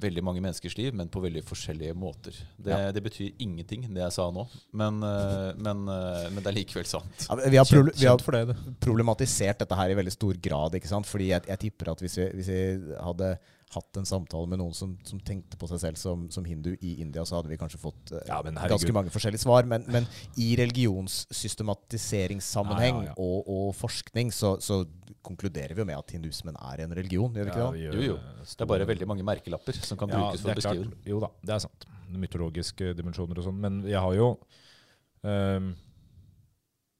veldig 0.02 0.22
mange 0.26 0.40
menneskers 0.42 0.74
liv, 0.78 0.94
men 0.98 1.08
på 1.12 1.20
veldig 1.22 1.44
forskjellige 1.46 1.94
måter. 1.94 2.32
Det, 2.58 2.72
Ja. 2.74 2.90
det 2.90 3.02
betyr 3.04 3.32
ingenting, 3.38 3.84
det 3.94 4.02
jeg 4.02 4.12
sa 4.16 4.24
nå, 4.34 4.48
men, 4.72 4.98
uh, 5.04 5.52
men, 5.54 5.84
uh, 5.86 6.26
men 6.32 6.42
det 6.42 6.46
er 6.50 6.56
likevel 6.58 6.84
sant. 6.90 7.26
Ja, 7.28 7.34
vi, 7.38 7.56
har 7.60 7.64
proble- 7.68 7.92
Kjent, 7.94 8.02
vi 8.02 8.06
har 8.10 8.18
problematisert 8.82 9.58
dette 9.62 9.76
her 9.78 9.90
i 9.90 9.94
veldig 9.94 10.10
stor 10.12 10.34
grad. 10.42 10.74
ikke 10.74 10.88
sant? 10.90 11.06
Fordi 11.06 11.28
jeg, 11.30 11.42
jeg 11.46 11.58
tipper 11.68 11.88
at 11.92 12.00
hvis 12.02 12.16
vi, 12.18 12.26
hvis 12.34 12.48
vi 12.50 12.62
hadde 12.98 13.36
hatt 13.72 13.96
en 13.96 14.04
samtale 14.04 14.46
med 14.50 14.58
noen 14.60 14.74
som, 14.76 14.98
som 15.06 15.18
tenkte 15.20 15.56
på 15.56 15.66
seg 15.70 15.78
selv 15.80 15.96
som, 15.96 16.26
som 16.30 16.44
hindu 16.44 16.74
i 16.82 16.96
India, 17.00 17.24
så 17.24 17.36
hadde 17.38 17.48
vi 17.48 17.56
kanskje 17.56 17.78
fått 17.80 18.10
eh, 18.12 18.20
Ja, 18.28 18.42
ganske 18.42 18.92
mange 18.92 19.08
forskjellige 19.14 19.40
svar. 19.46 19.62
Men, 19.64 19.84
men 19.88 20.06
i 20.36 20.56
religionssystematiseringssammenheng 20.60 22.96
Ja, 22.96 23.02
ja, 23.02 23.06
ja. 23.12 23.14
Og, 23.16 23.48
og 23.48 23.74
forskning 23.78 24.32
så, 24.34 24.56
så 24.60 24.82
konkluderer 25.22 25.74
vi 25.76 25.82
jo 25.82 25.86
med 25.88 25.98
at 25.98 26.12
hinduismen 26.16 26.56
er 26.58 26.82
en 26.84 26.94
religion, 26.98 27.32
gjør 27.34 27.46
vi 27.46 27.52
ikke 27.52 27.62
Ja, 27.62 27.68
det? 27.70 27.78
vi 27.78 27.84
gjør, 27.86 27.94
Jo, 27.94 28.02
jo. 28.12 28.18
Det 28.42 28.66
er 28.66 28.70
bare 28.72 28.88
veldig 28.90 29.08
mange 29.08 29.26
merkelapper 29.26 29.78
som 29.78 30.00
kan 30.00 30.10
Ja, 30.12 30.18
brukes 30.18 30.42
for 30.42 30.50
å 30.50 30.52
det 30.52 30.60
beskrive 30.62 30.88
den. 30.90 30.98
Jo 31.06 31.22
da, 31.22 31.30
det 31.42 31.54
er 31.56 31.64
sant. 31.64 31.86
Mytologiske 32.12 32.92
dimensjoner 32.98 33.38
og 33.40 33.46
sånn. 33.48 33.60
Men 33.62 33.80
jeg 33.88 34.02
har 34.02 34.14
jo 34.18 34.28
um, 35.22 35.72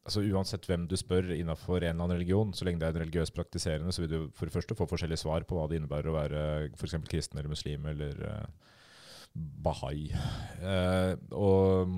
altså 0.03 0.23
Uansett 0.33 0.67
hvem 0.67 0.87
du 0.91 0.97
spør 0.99 1.31
innafor 1.37 1.83
en 1.83 1.93
eller 1.93 2.07
annen 2.07 2.17
religion, 2.17 2.53
så 2.57 2.67
lenge 2.67 2.83
det 2.83 2.89
er 2.89 2.97
en 2.97 3.05
religiøs 3.05 3.31
praktiserende, 3.35 3.93
så 3.95 4.03
vil 4.03 4.11
du 4.11 4.19
for 4.35 4.49
det 4.49 4.55
første 4.57 4.77
få 4.79 4.89
forskjellige 4.91 5.23
svar 5.23 5.47
på 5.47 5.59
hva 5.59 5.69
det 5.71 5.79
innebærer 5.79 6.11
å 6.11 6.17
være 6.17 6.45
f.eks. 6.75 6.97
kristen 7.11 7.39
eller 7.39 7.53
muslim 7.53 7.87
eller 7.93 8.23
uh, 8.27 8.73
bahai. 9.35 10.11
Uh, 10.63 11.15
og, 11.31 11.95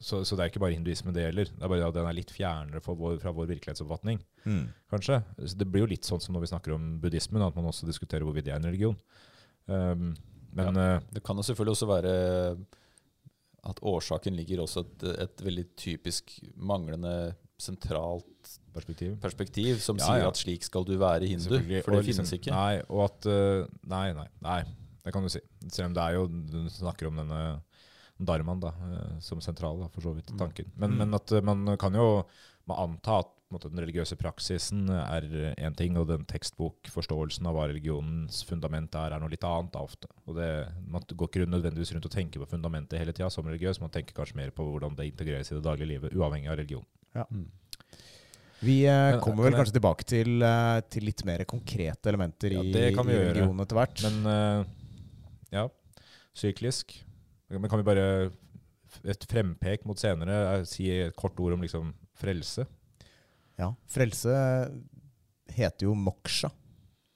så, 0.00 0.22
så 0.24 0.36
det 0.36 0.42
er 0.44 0.50
ikke 0.50 0.62
bare 0.62 0.72
hinduismen 0.78 1.12
det 1.12 1.26
gjelder. 1.26 1.50
Det 1.52 1.62
er 1.66 1.68
bare 1.68 1.88
at 1.90 1.94
den 1.98 2.06
er 2.08 2.16
litt 2.16 2.30
fjernere 2.32 2.80
fra 2.80 2.94
vår, 2.96 3.18
fra 3.20 3.32
vår 3.36 3.50
virkelighetsoppfatning 3.54 4.22
Mm. 4.48 4.62
kanskje. 4.88 5.18
Så 5.44 5.56
det 5.60 5.66
blir 5.68 5.82
jo 5.84 5.90
litt 5.90 6.06
sånn 6.08 6.20
som 6.24 6.32
når 6.34 6.46
vi 6.46 6.48
snakker 6.54 6.72
om 6.72 6.86
buddhismen, 7.02 7.42
at 7.44 7.54
man 7.56 7.66
også 7.68 7.84
diskuterer 7.84 8.24
hvorvidt 8.24 8.46
det 8.48 8.54
er 8.54 8.56
en 8.62 8.64
religion. 8.70 8.96
Um, 9.68 10.14
men 10.56 10.76
eh, 10.80 11.00
Det 11.12 11.22
kan 11.22 11.36
jo 11.36 11.42
selvfølgelig 11.44 11.76
også 11.76 11.86
være 11.90 12.14
at 13.70 13.80
årsaken 13.84 14.34
ligger 14.38 14.62
også 14.64 14.80
et, 14.86 15.04
et 15.26 15.42
veldig 15.44 15.66
typisk 15.76 16.32
manglende 16.56 17.34
sentralt 17.60 18.54
perspektiv 18.72 19.18
perspektiv 19.20 19.82
som 19.84 19.98
Ja, 20.00 20.06
sier 20.08 20.22
ja. 20.24 20.28
at 20.32 20.38
slik 20.40 20.64
skal 20.64 20.86
du 20.88 20.94
være 20.96 21.28
hindu. 21.28 21.50
For 21.50 21.60
det 21.60 21.82
og 21.84 22.00
liksom- 22.00 22.24
finnes 22.24 22.32
ikke. 22.38 22.54
Nei, 22.56 22.80
og 22.88 23.04
at 23.10 23.26
eh, 23.28 23.66
Nei, 23.92 24.06
nei, 24.16 24.26
nei. 24.40 24.62
Det 25.04 25.12
kan 25.12 25.22
du 25.22 25.28
si. 25.32 25.40
Selv 25.68 25.90
om 25.90 25.94
det 25.96 26.02
er 26.02 26.12
jo 26.16 26.26
Du 26.26 26.68
snakker 26.72 27.08
om 27.08 27.16
denne 27.20 27.60
dharmaen 28.20 28.60
da, 28.60 28.68
eh, 28.68 29.18
som 29.24 29.40
sentral, 29.40 29.80
da, 29.80 29.88
for 29.88 30.00
så 30.04 30.14
vidt, 30.14 30.30
Mm. 30.32 30.38
tanken. 30.38 30.70
Men, 30.76 30.90
Mm. 30.92 30.98
men 30.98 31.14
at 31.14 31.32
eh, 31.32 31.40
man 31.40 31.76
kan 31.78 31.92
jo 31.94 32.24
man 32.68 32.78
anta 32.90 33.18
at 33.20 33.28
måte, 33.50 33.68
den 33.72 33.80
religiøse 33.84 34.14
praksisen 34.16 34.88
er 34.90 35.22
én 35.58 35.74
ting, 35.74 35.96
og 35.98 36.06
den 36.06 36.24
tekstbokforståelsen 36.24 37.46
av 37.50 37.54
hva 37.56 37.64
religionens 37.66 38.44
fundament 38.46 38.94
er, 38.94 39.10
er 39.12 39.18
noe 39.18 39.28
litt 39.32 39.42
annet 39.42 39.72
da, 39.72 39.80
ofte. 39.82 40.06
Og 40.28 40.36
det, 40.36 40.68
Man 40.86 41.02
går 41.02 41.26
ikke 41.28 41.48
nødvendigvis 41.50 41.92
rundt 41.96 42.06
og 42.06 42.12
tenker 42.12 42.38
på 42.38 42.46
fundamentet 42.52 42.98
hele 43.00 43.12
tida 43.12 43.28
som 43.28 43.44
religiøs, 43.44 43.80
man 43.80 43.90
tenker 43.90 44.14
kanskje 44.14 44.36
mer 44.36 44.50
på 44.52 44.62
hvordan 44.62 44.94
det 44.94 45.08
integreres 45.12 45.50
i 45.50 45.56
det 45.56 45.64
daglige 45.64 45.88
livet, 45.88 46.14
uavhengig 46.14 46.48
av 46.48 46.58
religion. 46.58 46.84
Ja. 47.16 47.24
Vi 48.62 48.84
eh, 48.86 49.18
kommer 49.24 49.48
vel 49.48 49.54
kanskje 49.56 49.72
tilbake 49.80 50.04
til, 50.04 50.42
eh, 50.44 50.80
til 50.92 51.02
litt 51.08 51.24
mer 51.24 51.42
konkrete 51.48 52.06
elementer 52.12 52.52
Ja, 52.52 52.60
i, 52.62 52.70
det 52.72 52.94
kan 52.94 53.06
vi 53.08 53.14
i 53.14 53.16
gjøre. 53.16 53.32
religionen 53.34 53.60
etter 53.64 53.78
hvert. 53.80 54.02
Men 54.04 54.26
eh, 54.30 54.64
ja, 55.56 55.68
syklisk. 56.36 57.00
Men 57.50 57.70
kan 57.70 57.80
vi 57.80 57.86
bare 57.86 58.06
et 59.06 59.24
frempek 59.30 59.84
mot 59.88 59.98
senere 59.98 60.38
eh, 60.56 60.64
si 60.68 60.88
et 60.90 61.16
kort 61.18 61.38
ord 61.42 61.56
om 61.56 61.64
liksom 61.64 61.92
frelse? 62.20 62.66
Ja, 63.60 63.74
Frelse 63.90 64.32
heter 65.52 65.88
jo 65.88 65.94
moksha 65.98 66.50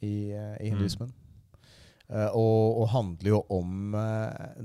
i, 0.04 0.32
eh, 0.34 0.56
i 0.60 0.70
hinduismen. 0.72 1.12
Eh, 2.10 2.30
og, 2.36 2.82
og 2.82 2.88
handler 2.92 3.30
jo 3.30 3.40
om 3.54 3.94
uh, 3.96 4.64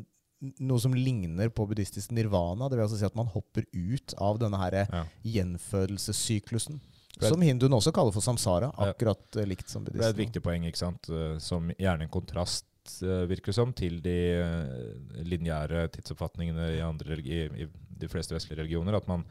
noe 0.60 0.84
som 0.84 0.96
ligner 0.96 1.52
på 1.56 1.66
buddhistisk 1.70 2.12
nirvana. 2.16 2.68
Det 2.68 2.78
vil 2.78 2.86
altså 2.88 3.00
si 3.00 3.08
at 3.08 3.16
man 3.16 3.32
hopper 3.32 3.68
ut 3.72 4.16
av 4.20 4.42
denne 4.42 4.60
her 4.60 4.82
Ja. 4.82 5.06
gjenfødelsessyklusen. 5.24 6.82
Som 7.20 7.42
hinduene 7.44 7.76
også 7.76 7.92
kaller 7.92 8.14
for 8.16 8.24
samsara, 8.24 8.70
akkurat 8.80 9.36
likt 9.44 9.68
som 9.68 9.84
Det 9.84 9.98
er 9.98 10.14
et 10.14 10.20
viktig 10.22 10.40
poeng, 10.44 10.64
ikke 10.64 10.80
sant? 10.80 11.10
som 11.44 11.68
gjerne 11.76 12.06
en 12.06 12.12
kontrast, 12.14 12.69
eh, 13.06 13.26
virker 13.30 13.52
det 13.52 13.58
som, 13.58 13.74
til 13.76 14.00
de 14.06 14.16
eh, 14.40 15.24
lineære 15.28 15.88
tidsoppfatningene 15.96 16.68
i, 16.78 16.82
andre, 16.86 17.18
i, 17.22 17.40
i 17.64 17.68
de 18.02 18.10
fleste 18.12 18.36
vestlige 18.36 18.62
religioner. 18.62 18.98
At 19.00 19.08
man, 19.10 19.26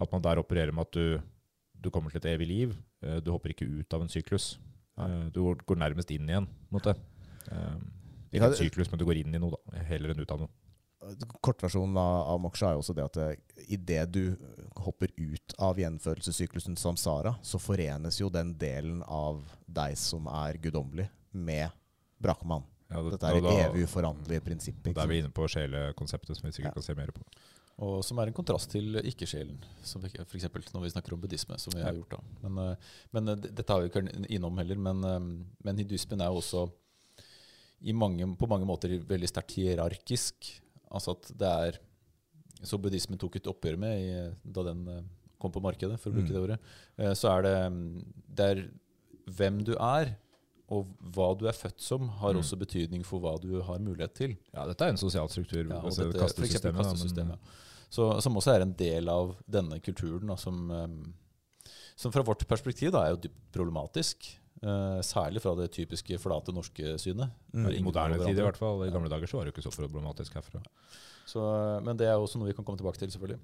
at 0.00 0.12
man 0.12 0.24
der 0.24 0.40
opererer 0.42 0.72
med 0.76 0.88
at 0.88 0.96
du, 0.98 1.20
du 1.80 1.90
kommer 1.94 2.10
til 2.12 2.22
et 2.22 2.30
evig 2.34 2.48
liv. 2.50 2.76
eh, 3.02 3.20
Du 3.24 3.30
hopper 3.34 3.54
ikke 3.54 3.68
ut 3.68 3.94
av 3.96 4.02
en 4.06 4.12
syklus. 4.12 4.56
Du 5.32 5.38
går- 5.40 5.78
nærmest 5.80 6.10
inn 6.12 6.28
igjen, 6.28 6.46
måte. 6.68 6.92
Ikke 8.30 8.50
en 8.50 8.56
syklus, 8.58 8.90
men 8.92 8.98
du 9.00 9.06
går 9.08 9.22
inn 9.22 9.32
i 9.34 9.38
noe, 9.40 9.56
da. 9.56 9.80
Heller 9.88 10.12
enn 10.12 10.20
ut 10.20 10.34
av 10.34 10.42
noe. 10.42 10.50
Kortversjonen 11.40 11.96
av, 11.96 12.26
av 12.34 12.40
moksha 12.44 12.68
er 12.68 12.74
jo 12.76 12.82
også 12.82 12.94
det 12.98 13.06
at 13.06 13.64
idet 13.72 14.02
du 14.12 14.36
hopper 14.84 15.08
ut 15.16 15.54
av 15.56 15.80
gjenfødelsessyklusen 15.80 16.76
samsara, 16.76 17.32
så 17.40 17.56
forenes 17.62 18.18
jo 18.20 18.28
den 18.28 18.52
delen 18.60 19.00
av 19.08 19.40
deg 19.64 19.96
som 19.96 20.28
er 20.28 20.58
guddommelig, 20.60 21.08
med 21.32 21.72
Brahman. 22.20 22.66
Ja, 22.90 23.02
det- 23.02 23.10
Dette 23.12 23.26
er 23.30 23.36
et 23.38 23.70
evig 23.70 23.84
uforanderlige 23.86 24.40
prinsippet. 24.42 24.94
Da 24.94 25.02
er 25.02 25.06
vi 25.06 25.18
inne 25.20 25.30
på 25.30 25.46
sjelekonseptet, 25.46 26.36
som 26.36 26.46
vi 26.48 26.52
sikkert 26.52 26.64
Ja. 26.74 26.78
kan 26.80 26.82
se 26.82 26.94
mer 26.94 27.06
på. 27.12 27.22
Og 27.78 28.04
som 28.04 28.18
er 28.18 28.26
en 28.26 28.32
kontrast 28.34 28.68
til 28.70 28.94
ikke-sjelen, 28.96 29.56
eksempel 29.82 30.62
når 30.74 30.82
vi 30.82 30.90
snakker 30.90 31.12
om 31.14 31.20
buddhisme. 31.20 31.58
som 31.58 31.72
vi 31.72 31.80
har 31.82 31.94
gjort 31.94 32.10
da. 32.10 32.18
Men, 32.42 32.58
eh, 32.72 32.76
men 33.12 33.28
eh, 33.28 33.34
Dette 33.36 33.68
har 33.72 33.80
vi 33.80 33.88
ikke 33.88 34.26
innom 34.28 34.56
heller, 34.58 34.76
men, 34.76 35.02
eh, 35.04 35.18
men 35.64 35.76
hinduismen 35.78 36.20
er 36.20 36.26
jo 36.26 36.40
også 36.40 36.70
i 37.82 37.92
mange, 37.92 38.36
på 38.36 38.46
mange 38.48 38.66
måter 38.66 38.98
veldig 39.02 39.28
sterkt 39.28 39.54
hierarkisk. 39.56 40.60
Altså 40.92 41.12
at 41.12 41.28
det 41.38 41.48
er 41.48 41.78
Så 42.62 42.76
buddhismen 42.78 43.16
tok 43.18 43.36
et 43.36 43.44
oppgjør 43.44 43.78
med 43.78 43.98
i, 43.98 44.36
da 44.52 44.62
den 44.62 45.08
kom 45.40 45.50
på 45.50 45.62
markedet, 45.62 45.98
for 45.98 46.10
å 46.10 46.12
bruke 46.12 46.28
Mm. 46.28 46.34
det 46.34 46.42
ordet. 46.42 47.16
Så 47.16 47.30
er 47.38 47.42
det, 47.42 47.72
mm, 47.72 48.04
det 48.34 48.58
er 48.58 48.70
hvem 49.32 49.64
du 49.64 49.72
er, 49.76 50.14
og 50.70 50.86
hva 51.14 51.32
du 51.38 51.46
er 51.50 51.56
født 51.56 51.80
som, 51.82 52.08
har 52.20 52.32
Mm. 52.34 52.40
også 52.44 52.58
betydning 52.60 53.04
for 53.06 53.18
hva 53.20 53.32
du 53.42 53.60
har 53.66 53.78
mulighet 53.82 54.14
til. 54.14 54.36
Ja, 54.54 54.66
dette 54.66 54.84
er 54.86 54.92
en 54.94 55.00
sosial 55.00 55.28
struktur. 55.28 55.64
Ja, 55.66 55.80
og 55.80 55.90
altså 55.90 56.06
dette, 56.12 56.28
eksempel 56.46 56.76
kastesystemet. 56.78 57.34
da, 57.34 57.56
Så, 57.90 58.20
som 58.22 58.36
også 58.38 58.54
er 58.54 58.62
en 58.62 58.72
del 58.78 59.08
av 59.10 59.34
denne 59.50 59.80
kulturen, 59.82 60.28
da, 60.30 60.36
som, 60.36 60.70
em, 60.70 61.12
som 61.96 62.12
fra 62.12 62.22
vårt 62.22 62.46
perspektiv 62.46 62.92
da, 62.92 63.02
er 63.06 63.16
jo 63.16 63.22
dypt 63.26 63.50
problematisk. 63.52 64.36
Uh, 64.62 65.00
særlig 65.00 65.40
fra 65.40 65.54
det 65.56 65.70
typiske 65.72 66.18
flate 66.20 66.52
norske 66.52 66.98
synet. 67.00 67.30
Mm. 67.54 67.62
Når 67.64 67.82
moderne 67.82 68.18
tid 68.20 68.38
i 68.38 68.42
hvert 68.44 68.58
fall. 68.60 68.82
I 68.86 68.90
gamle 68.92 69.08
dager 69.08 69.26
så 69.26 69.38
var 69.38 69.44
det 69.46 69.54
jo 69.54 69.56
ikke 69.60 69.70
så 69.70 69.72
problematisk 69.88 70.34
herfra. 70.36 70.60
Så, 71.26 71.40
men 71.82 71.96
det 71.96 72.06
er 72.06 72.18
også 72.20 72.36
noe 72.38 72.46
vi 72.50 72.52
kan 72.52 72.64
komme 72.64 72.76
tilbake 72.76 72.98
til, 73.00 73.08
selvfølgelig. 73.10 73.40